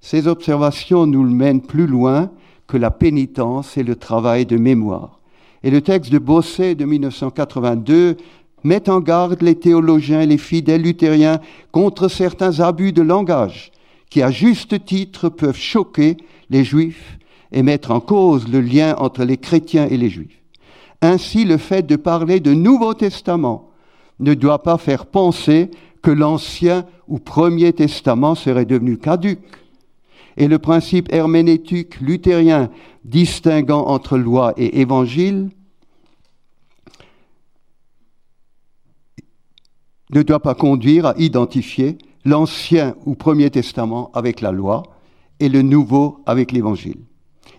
Ces 0.00 0.28
observations 0.28 1.06
nous 1.06 1.28
mènent 1.28 1.62
plus 1.62 1.88
loin 1.88 2.30
que 2.66 2.76
la 2.76 2.90
pénitence 2.90 3.76
et 3.76 3.82
le 3.82 3.96
travail 3.96 4.46
de 4.46 4.56
mémoire. 4.56 5.20
Et 5.62 5.70
le 5.70 5.80
texte 5.80 6.12
de 6.12 6.18
Bosset 6.18 6.74
de 6.74 6.84
1982 6.84 8.16
met 8.64 8.88
en 8.88 9.00
garde 9.00 9.42
les 9.42 9.56
théologiens 9.56 10.20
et 10.20 10.26
les 10.26 10.38
fidèles 10.38 10.82
luthériens 10.82 11.40
contre 11.70 12.08
certains 12.08 12.60
abus 12.60 12.92
de 12.92 13.02
langage 13.02 13.72
qui, 14.10 14.22
à 14.22 14.30
juste 14.30 14.84
titre, 14.84 15.28
peuvent 15.28 15.56
choquer 15.56 16.16
les 16.50 16.64
juifs 16.64 17.18
et 17.50 17.62
mettre 17.62 17.90
en 17.90 18.00
cause 18.00 18.48
le 18.48 18.60
lien 18.60 18.94
entre 18.98 19.24
les 19.24 19.38
chrétiens 19.38 19.86
et 19.88 19.96
les 19.96 20.10
juifs. 20.10 20.42
Ainsi, 21.00 21.44
le 21.44 21.56
fait 21.56 21.86
de 21.86 21.96
parler 21.96 22.40
de 22.40 22.54
Nouveau 22.54 22.94
Testament 22.94 23.70
ne 24.20 24.34
doit 24.34 24.62
pas 24.62 24.78
faire 24.78 25.06
penser 25.06 25.70
que 26.02 26.10
l'Ancien 26.10 26.84
ou 27.08 27.18
Premier 27.18 27.72
Testament 27.72 28.34
serait 28.34 28.64
devenu 28.64 28.98
caduque. 28.98 29.40
Et 30.36 30.48
le 30.48 30.58
principe 30.58 31.12
herméneutique 31.12 32.00
luthérien 32.00 32.70
distinguant 33.04 33.86
entre 33.86 34.16
loi 34.16 34.54
et 34.56 34.80
évangile 34.80 35.50
ne 40.10 40.22
doit 40.22 40.40
pas 40.40 40.54
conduire 40.54 41.06
à 41.06 41.14
identifier 41.18 41.98
l'Ancien 42.24 42.94
ou 43.06 43.14
Premier 43.14 43.50
Testament 43.50 44.10
avec 44.14 44.40
la 44.40 44.52
loi 44.52 44.82
et 45.40 45.48
le 45.48 45.62
Nouveau 45.62 46.20
avec 46.26 46.52
l'Évangile. 46.52 47.00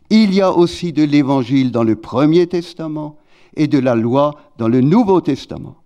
Il 0.09 0.33
y 0.33 0.41
a 0.41 0.51
aussi 0.51 0.93
de 0.93 1.03
l'Évangile 1.03 1.71
dans 1.71 1.83
le 1.83 1.95
Premier 1.95 2.47
Testament 2.47 3.17
et 3.55 3.67
de 3.67 3.79
la 3.79 3.95
loi 3.95 4.35
dans 4.57 4.67
le 4.67 4.81
Nouveau 4.81 5.21
Testament. 5.21 5.82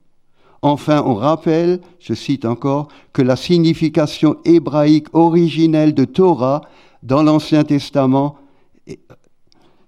Enfin, 0.61 1.03
on 1.05 1.15
rappelle, 1.15 1.81
je 1.99 2.13
cite 2.13 2.45
encore, 2.45 2.87
que 3.13 3.21
la 3.21 3.35
signification 3.35 4.37
hébraïque 4.43 5.07
originelle 5.13 5.93
de 5.93 6.05
Torah 6.05 6.61
dans 7.03 7.23
l'Ancien 7.23 7.63
Testament 7.63 8.37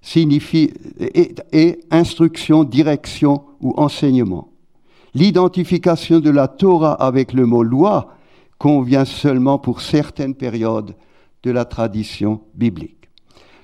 signifie 0.01 0.71
est, 0.99 1.85
instruction, 1.91 2.63
direction 2.63 3.43
ou 3.61 3.73
enseignement. 3.77 4.49
L'identification 5.13 6.19
de 6.19 6.29
la 6.29 6.47
Torah 6.47 6.93
avec 6.93 7.33
le 7.33 7.45
mot 7.45 7.63
loi 7.63 8.13
convient 8.57 9.05
seulement 9.05 9.57
pour 9.57 9.81
certaines 9.81 10.35
périodes 10.35 10.95
de 11.43 11.51
la 11.51 11.65
tradition 11.65 12.41
biblique. 12.53 13.09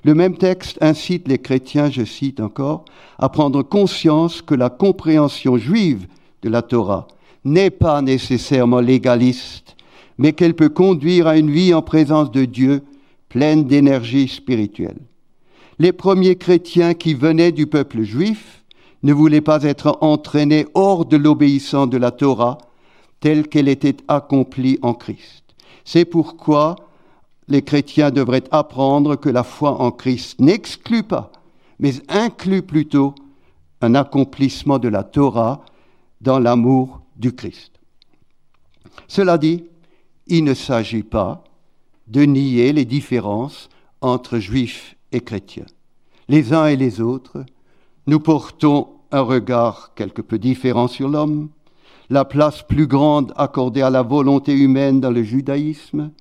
Le 0.03 0.13
même 0.13 0.37
texte 0.37 0.77
incite 0.81 1.27
les 1.27 1.39
chrétiens, 1.39 1.89
je 1.89 2.03
cite 2.03 2.39
encore, 2.39 2.85
à 3.17 3.29
prendre 3.29 3.63
conscience 3.63 4.41
que 4.41 4.55
la 4.55 4.69
compréhension 4.69 5.57
juive 5.57 6.07
la 6.49 6.61
Torah 6.61 7.07
n'est 7.43 7.69
pas 7.69 8.01
nécessairement 8.01 8.79
légaliste, 8.79 9.75
mais 10.17 10.33
qu'elle 10.33 10.55
peut 10.55 10.69
conduire 10.69 11.27
à 11.27 11.37
une 11.37 11.51
vie 11.51 11.73
en 11.73 11.81
présence 11.81 12.31
de 12.31 12.45
Dieu 12.45 12.83
pleine 13.29 13.65
d'énergie 13.65 14.27
spirituelle. 14.27 14.99
Les 15.77 15.91
premiers 15.91 16.37
chrétiens 16.37 16.93
qui 16.93 17.13
venaient 17.13 17.51
du 17.51 17.67
peuple 17.67 18.03
juif 18.03 18.63
ne 19.03 19.13
voulaient 19.13 19.41
pas 19.41 19.63
être 19.63 19.97
entraînés 20.01 20.65
hors 20.73 21.05
de 21.05 21.17
l'obéissance 21.17 21.89
de 21.89 21.97
la 21.97 22.11
Torah 22.11 22.57
telle 23.19 23.47
qu'elle 23.47 23.67
était 23.67 23.97
accomplie 24.07 24.79
en 24.81 24.93
Christ. 24.93 25.43
C'est 25.83 26.05
pourquoi 26.05 26.75
les 27.47 27.61
chrétiens 27.61 28.09
devraient 28.09 28.43
apprendre 28.51 29.15
que 29.15 29.29
la 29.29 29.43
foi 29.43 29.81
en 29.81 29.91
Christ 29.91 30.39
n'exclut 30.39 31.03
pas, 31.03 31.31
mais 31.79 31.93
inclut 32.09 32.63
plutôt 32.63 33.13
un 33.81 33.95
accomplissement 33.95 34.79
de 34.79 34.87
la 34.87 35.03
Torah 35.03 35.63
dans 36.21 36.39
l'amour 36.39 37.01
du 37.15 37.33
Christ. 37.33 37.79
Cela 39.07 39.37
dit, 39.37 39.65
il 40.27 40.43
ne 40.43 40.53
s'agit 40.53 41.03
pas 41.03 41.43
de 42.07 42.21
nier 42.21 42.73
les 42.73 42.85
différences 42.85 43.69
entre 44.01 44.39
juifs 44.39 44.95
et 45.11 45.21
chrétiens. 45.21 45.65
Les 46.27 46.53
uns 46.53 46.67
et 46.67 46.75
les 46.75 47.01
autres, 47.01 47.45
nous 48.07 48.19
portons 48.19 48.89
un 49.11 49.21
regard 49.21 49.93
quelque 49.95 50.21
peu 50.21 50.39
différent 50.39 50.87
sur 50.87 51.09
l'homme, 51.09 51.49
la 52.09 52.25
place 52.25 52.61
plus 52.63 52.87
grande 52.87 53.33
accordée 53.35 53.81
à 53.81 53.89
la 53.89 54.01
volonté 54.01 54.53
humaine 54.53 54.99
dans 54.99 55.11
le 55.11 55.23
judaïsme, 55.23 56.11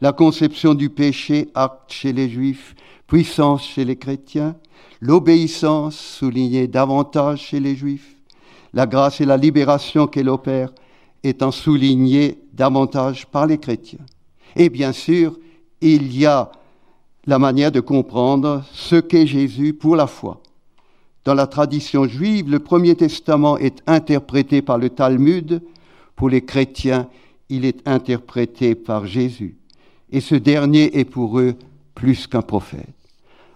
la 0.00 0.12
conception 0.12 0.74
du 0.74 0.90
péché, 0.90 1.48
acte 1.54 1.92
chez 1.92 2.12
les 2.12 2.28
juifs, 2.28 2.74
puissance 3.06 3.64
chez 3.64 3.84
les 3.84 3.96
chrétiens, 3.96 4.56
l'obéissance 5.00 5.96
soulignée 5.96 6.68
davantage 6.68 7.40
chez 7.40 7.60
les 7.60 7.76
juifs, 7.76 8.15
la 8.76 8.86
grâce 8.86 9.22
et 9.22 9.24
la 9.24 9.38
libération 9.38 10.06
qu'elle 10.06 10.28
opère 10.28 10.70
étant 11.24 11.50
soulignées 11.50 12.38
davantage 12.52 13.26
par 13.26 13.46
les 13.46 13.56
chrétiens. 13.56 14.04
Et 14.54 14.68
bien 14.68 14.92
sûr, 14.92 15.38
il 15.80 16.14
y 16.14 16.26
a 16.26 16.52
la 17.26 17.38
manière 17.38 17.72
de 17.72 17.80
comprendre 17.80 18.62
ce 18.74 18.96
qu'est 18.96 19.26
Jésus 19.26 19.72
pour 19.72 19.96
la 19.96 20.06
foi. 20.06 20.42
Dans 21.24 21.32
la 21.32 21.46
tradition 21.46 22.06
juive, 22.06 22.50
le 22.50 22.58
Premier 22.58 22.94
Testament 22.94 23.56
est 23.56 23.82
interprété 23.86 24.60
par 24.60 24.76
le 24.76 24.90
Talmud. 24.90 25.62
Pour 26.14 26.28
les 26.28 26.44
chrétiens, 26.44 27.08
il 27.48 27.64
est 27.64 27.80
interprété 27.88 28.74
par 28.74 29.06
Jésus 29.06 29.56
et 30.10 30.20
ce 30.20 30.34
dernier 30.34 30.98
est 30.98 31.06
pour 31.06 31.40
eux 31.40 31.54
plus 31.94 32.26
qu'un 32.26 32.42
prophète. 32.42 32.94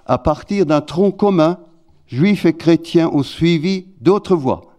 À 0.07 0.17
partir 0.17 0.65
d'un 0.65 0.81
tronc 0.81 1.13
commun, 1.13 1.59
juifs 2.07 2.47
et 2.47 2.55
chrétiens 2.55 3.11
ont 3.13 3.23
suivi 3.23 3.85
d'autres 4.01 4.35
voies. 4.35 4.70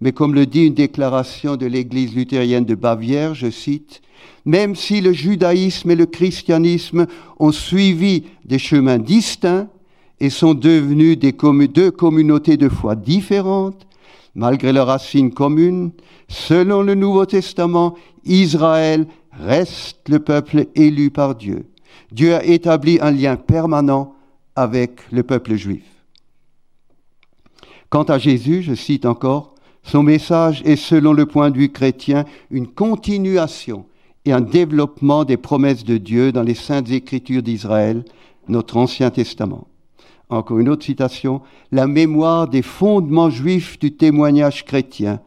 Mais 0.00 0.12
comme 0.12 0.34
le 0.34 0.46
dit 0.46 0.66
une 0.66 0.74
déclaration 0.74 1.56
de 1.56 1.66
l'Église 1.66 2.14
luthérienne 2.14 2.64
de 2.64 2.74
Bavière, 2.74 3.34
je 3.34 3.50
cite, 3.50 4.02
Même 4.44 4.74
si 4.74 5.00
le 5.00 5.12
judaïsme 5.12 5.90
et 5.90 5.96
le 5.96 6.06
christianisme 6.06 7.06
ont 7.38 7.52
suivi 7.52 8.24
des 8.44 8.58
chemins 8.58 8.98
distincts 8.98 9.68
et 10.20 10.30
sont 10.30 10.54
devenus 10.54 11.18
deux 11.18 11.90
communautés 11.90 12.56
de 12.56 12.68
foi 12.68 12.94
différentes, 12.94 13.86
malgré 14.34 14.72
leurs 14.72 14.86
racines 14.86 15.32
communes, 15.32 15.92
selon 16.28 16.82
le 16.82 16.94
Nouveau 16.94 17.26
Testament, 17.26 17.96
Israël 18.24 19.06
reste 19.32 20.08
le 20.08 20.18
peuple 20.18 20.66
élu 20.74 21.10
par 21.10 21.34
Dieu. 21.34 21.66
Dieu 22.12 22.34
a 22.34 22.44
établi 22.44 22.98
un 23.00 23.10
lien 23.10 23.36
permanent 23.36 24.14
avec 24.54 25.00
le 25.10 25.22
peuple 25.22 25.54
juif. 25.54 25.84
Quant 27.90 28.04
à 28.04 28.18
Jésus, 28.18 28.62
je 28.62 28.74
cite 28.74 29.06
encore, 29.06 29.55
son 29.86 30.02
message 30.02 30.62
est 30.64 30.76
selon 30.76 31.12
le 31.12 31.26
point 31.26 31.50
de 31.50 31.58
vue 31.58 31.70
chrétien 31.70 32.24
une 32.50 32.66
continuation 32.66 33.86
et 34.24 34.32
un 34.32 34.40
développement 34.40 35.24
des 35.24 35.36
promesses 35.36 35.84
de 35.84 35.96
Dieu 35.96 36.32
dans 36.32 36.42
les 36.42 36.56
saintes 36.56 36.90
écritures 36.90 37.42
d'Israël, 37.42 38.04
notre 38.48 38.76
Ancien 38.76 39.10
Testament. 39.10 39.68
Encore 40.28 40.58
une 40.58 40.68
autre 40.68 40.84
citation, 40.84 41.40
la 41.70 41.86
mémoire 41.86 42.48
des 42.48 42.62
fondements 42.62 43.30
juifs 43.30 43.78
du 43.78 43.92
témoignage 43.92 44.64
chrétien 44.64 45.20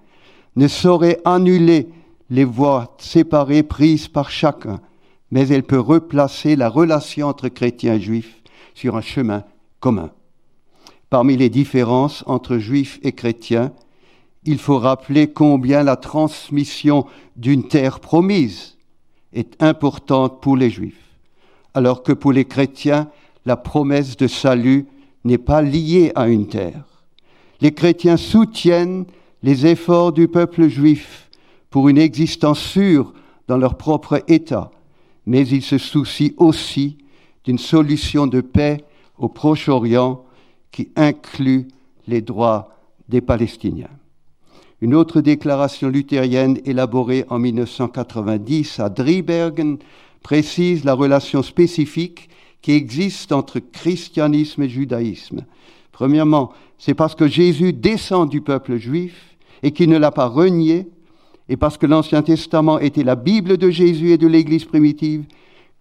ne 0.57 0.67
saurait 0.67 1.21
annuler 1.23 1.87
les 2.29 2.43
voies 2.43 2.97
séparées 2.97 3.63
prises 3.63 4.09
par 4.09 4.29
chacun, 4.29 4.81
mais 5.31 5.47
elle 5.47 5.63
peut 5.63 5.79
replacer 5.79 6.57
la 6.57 6.67
relation 6.67 7.27
entre 7.27 7.47
chrétiens 7.47 7.93
et 7.93 8.01
juifs 8.01 8.43
sur 8.73 8.97
un 8.97 9.01
chemin 9.01 9.45
commun. 9.79 10.11
Parmi 11.09 11.37
les 11.37 11.49
différences 11.49 12.25
entre 12.27 12.57
juifs 12.57 12.99
et 13.03 13.13
chrétiens, 13.13 13.71
il 14.43 14.57
faut 14.57 14.79
rappeler 14.79 15.31
combien 15.31 15.83
la 15.83 15.95
transmission 15.95 17.05
d'une 17.35 17.67
terre 17.67 17.99
promise 17.99 18.77
est 19.33 19.61
importante 19.61 20.41
pour 20.41 20.57
les 20.57 20.69
juifs, 20.69 21.15
alors 21.73 22.03
que 22.03 22.13
pour 22.13 22.31
les 22.31 22.45
chrétiens, 22.45 23.09
la 23.45 23.57
promesse 23.57 24.17
de 24.17 24.27
salut 24.27 24.87
n'est 25.23 25.37
pas 25.37 25.61
liée 25.61 26.11
à 26.15 26.27
une 26.27 26.47
terre. 26.47 26.85
Les 27.61 27.73
chrétiens 27.73 28.17
soutiennent 28.17 29.05
les 29.43 29.65
efforts 29.65 30.13
du 30.13 30.27
peuple 30.27 30.67
juif 30.67 31.29
pour 31.69 31.89
une 31.89 31.97
existence 31.97 32.59
sûre 32.59 33.13
dans 33.47 33.57
leur 33.57 33.75
propre 33.75 34.23
État, 34.27 34.71
mais 35.25 35.47
ils 35.47 35.61
se 35.61 35.77
soucient 35.77 36.31
aussi 36.37 36.97
d'une 37.43 37.57
solution 37.57 38.27
de 38.27 38.41
paix 38.41 38.83
au 39.17 39.27
Proche-Orient 39.27 40.23
qui 40.71 40.89
inclut 40.95 41.67
les 42.07 42.21
droits 42.21 42.75
des 43.07 43.21
Palestiniens. 43.21 43.89
Une 44.81 44.95
autre 44.95 45.19
déclaration 45.19 45.89
luthérienne 45.89 46.59
élaborée 46.65 47.25
en 47.29 47.39
1990 47.39 48.79
à 48.79 48.89
Driebergen 48.89 49.77
précise 50.23 50.85
la 50.85 50.93
relation 50.93 51.43
spécifique 51.43 52.29
qui 52.61 52.71
existe 52.71 53.31
entre 53.31 53.59
christianisme 53.59 54.63
et 54.63 54.69
judaïsme. 54.69 55.45
Premièrement, 55.91 56.51
c'est 56.77 56.93
parce 56.93 57.15
que 57.15 57.27
Jésus 57.27 57.73
descend 57.73 58.29
du 58.29 58.41
peuple 58.41 58.77
juif 58.77 59.35
et 59.63 59.71
qu'il 59.71 59.89
ne 59.89 59.97
l'a 59.97 60.11
pas 60.11 60.27
renié 60.27 60.87
et 61.49 61.57
parce 61.57 61.77
que 61.77 61.87
l'Ancien 61.87 62.21
Testament 62.21 62.79
était 62.79 63.03
la 63.03 63.15
Bible 63.15 63.57
de 63.57 63.69
Jésus 63.69 64.11
et 64.11 64.17
de 64.17 64.27
l'Église 64.27 64.65
primitive, 64.65 65.25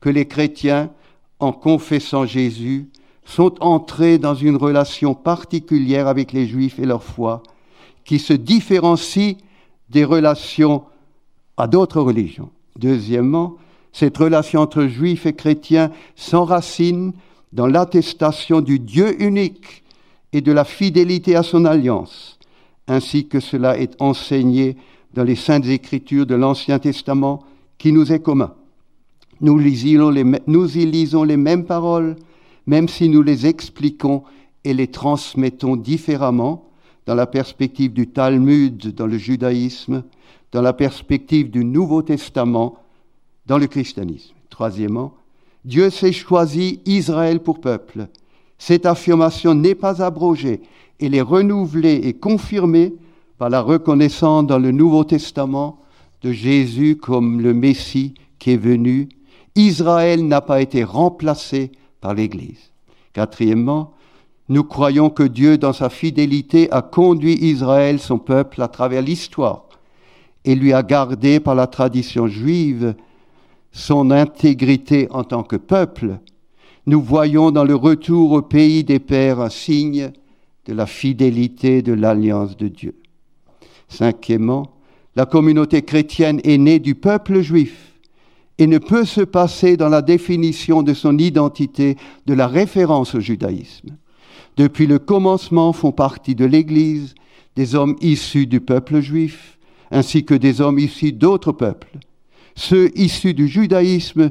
que 0.01 0.09
les 0.09 0.27
chrétiens, 0.27 0.91
en 1.41 1.53
confessant 1.53 2.25
Jésus, 2.25 2.89
sont 3.25 3.55
entrés 3.63 4.19
dans 4.19 4.35
une 4.35 4.57
relation 4.57 5.15
particulière 5.15 6.09
avec 6.09 6.33
les 6.33 6.47
Juifs 6.47 6.79
et 6.79 6.87
leur 6.87 7.03
foi, 7.03 7.43
qui 8.09 8.19
se 8.19 8.33
différencie 8.33 9.37
des 9.91 10.03
relations 10.03 10.85
à 11.59 11.67
d'autres 11.67 12.01
religions. 12.01 12.49
Deuxièmement, 12.79 13.57
cette 13.93 14.17
relation 14.17 14.63
entre 14.63 14.87
Juifs 14.87 15.27
et 15.27 15.35
chrétiens 15.35 15.91
s'enracine 16.17 17.13
dans 17.53 17.67
l'attestation 17.67 18.63
du 18.63 18.79
Dieu 18.79 19.23
unique 19.23 19.85
et 20.33 20.41
de 20.41 20.53
la 20.53 20.65
fidélité 20.65 21.37
à 21.37 21.43
son 21.43 21.67
alliance, 21.67 22.39
ainsi 22.87 23.29
que 23.29 23.41
cela 23.41 23.79
est 23.79 23.95
enseigné 24.01 24.79
dans 25.13 25.25
les 25.25 25.37
saintes 25.37 25.67
écritures 25.67 26.25
de 26.25 26.35
l'Ancien 26.35 26.79
Testament 26.79 27.45
qui 27.77 27.93
nous 27.93 28.11
est 28.11 28.23
commun. 28.23 28.55
Nous, 29.43 29.61
y 29.61 30.87
lisons 30.87 31.25
les 31.25 31.37
mêmes 31.37 31.67
paroles, 31.67 32.17
même 32.67 32.89
si 32.89 33.11
nous 33.11 33.21
les 33.21 33.47
expliquons 33.47 34.23
et 34.65 34.73
les 34.73 34.87
transmettons 34.87 35.77
différemment 35.77 36.68
dans 37.09 37.15
la 37.15 37.27
perspective 37.27 37.95
du 37.95 38.07
Talmud 38.09 38.95
dans 38.95 39.07
le 39.07 39.17
judaïsme, 39.17 40.05
dans 40.53 40.61
la 40.61 40.75
perspective 40.75 41.51
du 41.51 41.65
Nouveau 41.65 42.03
Testament 42.03 42.77
dans 43.47 43.57
le 43.57 43.67
christianisme. 43.67 44.35
Troisièmement, 44.51 45.15
Dieu 45.65 45.89
s'est 45.89 46.13
choisi 46.13 46.81
Israël 46.85 47.41
pour 47.41 47.63
peuple. 47.63 48.09
Cette 48.59 48.85
affirmation 48.85 49.55
n'est 49.55 49.75
pas 49.75 50.03
abrogée, 50.03 50.61
elle 51.01 51.15
est 51.15 51.23
renouvelée 51.23 51.99
et 52.05 52.13
confirmée 52.13 52.93
par 53.39 53.49
la 53.49 53.63
reconnaissance 53.63 54.47
dans 54.47 54.59
le 54.59 54.71
Nouveau 54.71 55.05
Testament 55.05 55.81
de 56.21 56.33
Jésus 56.33 56.97
comme 56.97 57.41
le 57.41 57.55
Messie 57.55 58.13
qui 58.39 58.51
est 58.51 58.59
venu. 58.59 59.09
Israël 59.55 60.29
n'a 60.29 60.43
pas 60.43 60.61
été 60.61 60.85
remplacé 60.85 61.73
par 62.03 62.13
l'Église. 62.13 62.71
Quatrièmement, 63.15 63.95
nous 64.49 64.65
croyons 64.65 65.11
que 65.11 65.23
Dieu, 65.23 65.59
dans 65.59 65.73
sa 65.73 65.91
fidélité, 65.91 66.71
a 66.71 66.83
conduit 66.83 67.35
Israël, 67.35 68.01
son 68.01 68.19
peuple, 68.19 68.63
à 68.63 68.69
travers 68.69 69.03
l'histoire 69.03 69.69
et 70.45 70.55
lui 70.55 70.73
a 70.73 70.83
gardé 70.83 71.41
par 71.41 71.55
la 71.55 71.67
tradition 71.67 72.27
juive 72.27 72.95
son 73.71 74.11
intégrité 74.11 75.07
en 75.11 75.23
tant 75.23 75.43
que 75.43 75.57
peuple, 75.57 76.21
nous 76.87 77.03
voyons 77.03 77.51
dans 77.51 77.65
le 77.65 77.75
retour 77.75 78.33
au 78.33 78.41
pays 78.41 78.83
des 78.83 78.99
pères 78.99 79.41
un 79.41 79.51
signe 79.51 80.11
de 80.65 80.73
la 80.73 80.87
fidélité 80.87 81.83
de 81.83 81.93
l'alliance 81.93 82.57
de 82.57 82.69
Dieu. 82.69 82.95
Cinquièmement, 83.89 84.73
la 85.17 85.27
communauté 85.27 85.83
chrétienne 85.83 86.41
est 86.45 86.57
née 86.57 86.79
du 86.79 86.95
peuple 86.95 87.41
juif 87.41 87.93
et 88.57 88.67
ne 88.67 88.79
peut 88.79 89.05
se 89.05 89.21
passer 89.21 89.77
dans 89.77 89.91
la 89.91 90.01
définition 90.01 90.83
de 90.83 90.95
son 90.95 91.19
identité 91.19 91.97
de 92.25 92.35
la 92.35 92.47
référence 92.47 93.15
au 93.15 93.21
judaïsme. 93.21 93.91
Depuis 94.59 94.89
le 94.89 94.99
commencement 94.99 95.73
font 95.73 95.93
partie 95.93 96.35
de 96.35 96.45
l'Église 96.45 97.15
des 97.55 97.77
hommes 97.77 97.97
issus 98.01 98.47
du 98.49 98.61
peuple 98.61 99.01
juif, 99.01 99.57
ainsi 99.93 100.25
que 100.25 100.35
des 100.35 100.61
hommes 100.61 100.81
issus 100.81 101.13
d'autres 101.13 101.53
peuples. 101.53 101.97
Ceux 102.57 102.91
issus 102.99 103.35
du 103.35 103.47
judaïsme 103.47 104.31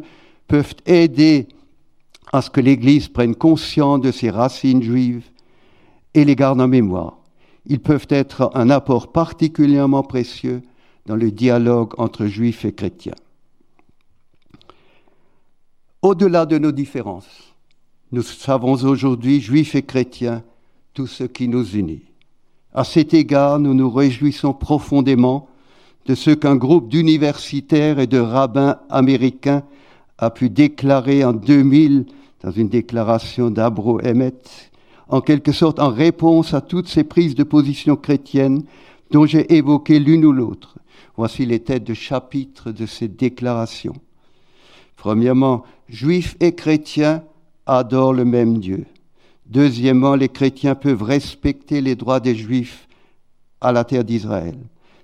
peuvent 0.50 0.76
aider 0.86 1.48
à 2.34 2.42
ce 2.42 2.50
que 2.50 2.60
l'Église 2.60 3.08
prenne 3.08 3.36
conscience 3.36 4.02
de 4.02 4.12
ses 4.12 4.30
racines 4.30 4.84
juives 4.84 5.26
et 6.14 6.26
les 6.26 6.36
garde 6.36 6.60
en 6.60 6.68
mémoire. 6.68 7.20
Ils 7.66 7.80
peuvent 7.80 8.08
être 8.10 8.52
un 8.54 8.70
apport 8.70 9.14
particulièrement 9.14 10.04
précieux 10.04 10.62
dans 11.06 11.16
le 11.16 11.32
dialogue 11.32 11.94
entre 11.98 12.26
juifs 12.26 12.66
et 12.66 12.74
chrétiens. 12.74 13.16
Au-delà 16.02 16.46
de 16.46 16.58
nos 16.58 16.74
différences, 16.74 17.56
nous 18.12 18.22
savons 18.22 18.74
aujourd'hui, 18.86 19.42
juifs 19.42 19.76
et 19.76 19.84
chrétiens, 19.84 20.44
tout 20.94 21.08
ce 21.08 21.24
qui 21.24 21.48
nous 21.48 21.76
unit. 21.76 22.04
À 22.74 22.84
cet 22.84 23.14
égard, 23.14 23.60
nous 23.60 23.74
nous 23.74 23.90
réjouissons 23.90 24.54
profondément 24.54 25.50
de 26.06 26.16
ce 26.16 26.32
qu'un 26.32 26.56
groupe 26.56 26.88
d'universitaires 26.88 28.00
et 28.00 28.08
de 28.08 28.20
rabbins 28.20 28.78
américains 28.90 29.64
a 30.18 30.30
pu 30.30 30.50
déclarer 30.50 31.24
en 31.26 31.34
2000 31.34 32.06
dans 32.44 32.52
une 32.52 32.70
déclaration 32.70 33.50
d'Abro 33.50 34.00
Emmet, 34.02 34.34
en 35.10 35.22
quelque 35.22 35.52
sorte 35.52 35.80
en 35.80 35.90
réponse 35.90 36.54
à 36.54 36.62
toutes 36.62 36.88
ces 36.88 37.04
prises 37.04 37.36
de 37.36 37.44
position 37.44 37.96
chrétiennes 37.96 38.64
dont 39.12 39.26
j'ai 39.26 39.54
évoqué 39.56 40.00
l'une 40.00 40.26
ou 40.26 40.32
l'autre. 40.32 40.78
Voici 41.18 41.46
les 41.46 41.60
têtes 41.60 41.84
de 41.84 41.94
chapitre 41.94 42.72
de 42.72 42.86
ces 42.86 43.08
déclarations. 43.08 43.96
Premièrement, 44.96 45.64
juifs 45.90 46.36
et 46.40 46.54
chrétiens 46.54 47.24
adorent 47.68 48.14
le 48.14 48.26
même 48.26 48.60
Dieu. 48.60 48.86
Deuxièmement, 49.46 50.16
les 50.16 50.30
chrétiens 50.30 50.76
peuvent 50.76 51.04
respecter 51.04 51.82
les 51.82 51.96
droits 51.96 52.20
des 52.20 52.36
juifs 52.36 52.88
à 53.62 53.72
la 53.72 53.84
terre 53.84 54.04
d'Israël. 54.04 54.58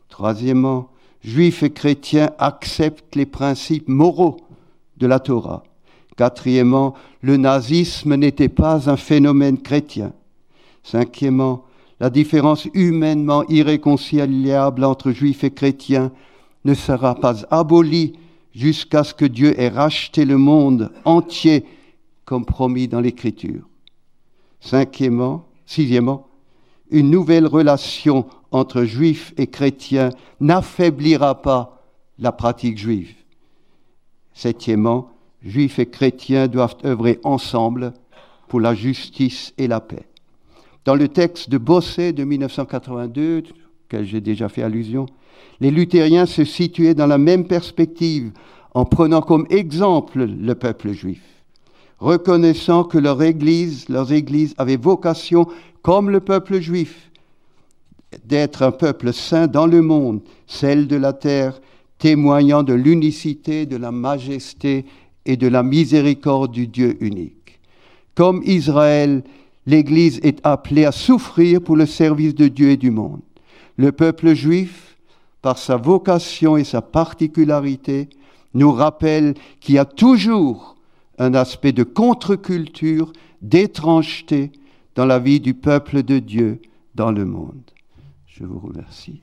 Troisièmement, 0.09 0.89
juifs 1.24 1.64
et 1.64 1.72
chrétiens 1.72 2.32
acceptent 2.39 3.16
les 3.16 3.26
principes 3.26 3.88
moraux 3.88 4.38
de 4.97 5.07
la 5.07 5.20
Torah. 5.20 5.64
Quatrièmement, 6.18 6.93
le 7.22 7.38
nazisme 7.38 8.16
n'était 8.16 8.49
pas 8.49 8.89
un 8.89 8.97
phénomène 8.97 9.57
chrétien. 9.57 10.14
Cinquièmement, 10.84 11.64
la 11.99 12.09
différence 12.09 12.68
humainement 12.74 13.43
irréconciliable 13.47 14.84
entre 14.84 15.11
juifs 15.11 15.43
et 15.43 15.51
chrétiens 15.51 16.11
ne 16.66 16.74
sera 16.74 17.16
pas 17.16 17.45
abolie 17.49 18.14
jusqu'à 18.53 19.03
ce 19.03 19.14
que 19.14 19.26
Dieu 19.26 19.59
ait 19.59 19.70
racheté 19.70 20.26
le 20.26 20.38
monde 20.38 20.91
entier 21.05 21.66
comme 22.26 22.46
promis 22.46 22.88
dans 22.88 23.02
l'Écriture. 23.02 23.68
Cinquièmement, 24.60 25.46
sixièmement, 25.66 26.28
une 26.90 27.10
nouvelle 27.10 27.48
relation 27.48 28.26
entre 28.52 28.84
juifs 28.84 29.34
et 29.38 29.48
chrétiens 29.48 30.10
n'affaiblira 30.40 31.42
pas 31.42 31.84
la 32.20 32.32
pratique 32.32 32.78
juive. 32.78 33.14
Septièmement, 34.34 35.10
juifs 35.44 35.80
et 35.80 35.90
chrétiens 35.90 36.48
doivent 36.48 36.78
œuvrer 36.86 37.20
ensemble 37.24 37.94
pour 38.48 38.60
la 38.62 38.76
justice 38.76 39.54
et 39.58 39.68
la 39.68 39.82
paix. 39.82 40.08
Dans 40.86 40.96
le 40.96 41.08
texte 41.08 41.50
de 41.50 41.58
Bosset 41.58 42.14
de 42.14 42.24
1982, 42.24 43.44
auquel 43.86 44.06
j'ai 44.06 44.22
déjà 44.22 44.50
fait 44.50 44.64
allusion, 44.64 45.06
les 45.60 45.72
luthériens 45.72 46.26
se 46.26 46.44
situaient 46.44 46.94
dans 46.94 47.08
la 47.08 47.18
même 47.18 47.48
perspective 47.48 48.32
en 48.74 48.86
prenant 48.86 49.22
comme 49.22 49.48
exemple 49.50 50.26
le 50.26 50.56
peuple 50.56 50.92
juif, 50.92 51.22
reconnaissant 52.04 52.84
que 52.84 52.97
leur 52.97 53.24
Église, 53.24 53.88
leurs 53.88 54.12
églises 54.12 54.54
avaient 54.58 54.76
vocation, 54.76 55.47
comme 55.82 56.10
le 56.10 56.20
peuple 56.20 56.60
juif, 56.60 57.10
d'être 58.26 58.62
un 58.62 58.72
peuple 58.72 59.14
saint 59.14 59.47
dans 59.47 59.68
le 59.68 59.82
monde, 59.82 60.20
celle 60.45 60.88
de 60.88 60.97
la 60.97 61.14
terre, 61.14 61.62
témoignant 61.99 62.62
de 62.62 62.74
l'unicité, 62.74 63.66
de 63.66 63.78
la 63.78 63.93
majesté 63.93 64.86
et 65.26 65.38
de 65.38 65.47
la 65.47 65.64
miséricorde 65.64 66.51
du 66.51 66.68
Dieu 66.68 66.97
unique. 66.99 67.62
Comme 68.16 68.43
Israël, 68.45 69.24
l'Église 69.66 70.20
est 70.24 70.39
appelée 70.43 70.84
à 70.84 70.91
souffrir 70.91 71.62
pour 71.62 71.78
le 71.78 71.86
service 71.86 72.36
de 72.36 72.49
Dieu 72.49 72.72
et 72.72 72.78
du 72.78 72.91
monde. 72.91 73.22
Le 73.78 73.93
peuple 73.93 74.34
juif, 74.34 74.97
par 75.41 75.58
sa 75.58 75.78
vocation 75.78 76.58
et 76.58 76.66
sa 76.66 76.82
particularité, 76.82 78.10
nous 78.54 78.74
rappelle 78.74 79.36
qu'il 79.62 79.76
y 79.76 79.80
a 79.80 79.86
toujours 79.86 80.73
un 81.18 81.34
aspect 81.34 81.72
de 81.72 81.84
contre-culture, 81.84 83.14
d'étrangeté 83.41 84.51
dans 84.95 85.05
la 85.05 85.20
vie 85.20 85.39
du 85.39 85.53
peuple 85.53 86.03
de 86.03 86.20
Dieu 86.20 86.61
dans 86.95 87.11
le 87.11 87.26
monde. 87.26 87.72
Je 88.26 88.43
vous 88.43 88.59
remercie. 88.59 89.22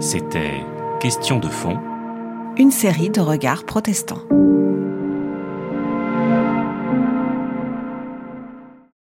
C'était 0.00 0.60
Question 1.02 1.40
de 1.40 1.48
fond. 1.48 1.80
Une 2.56 2.70
série 2.70 3.10
de 3.10 3.20
regards 3.20 3.64
protestants. 3.64 4.22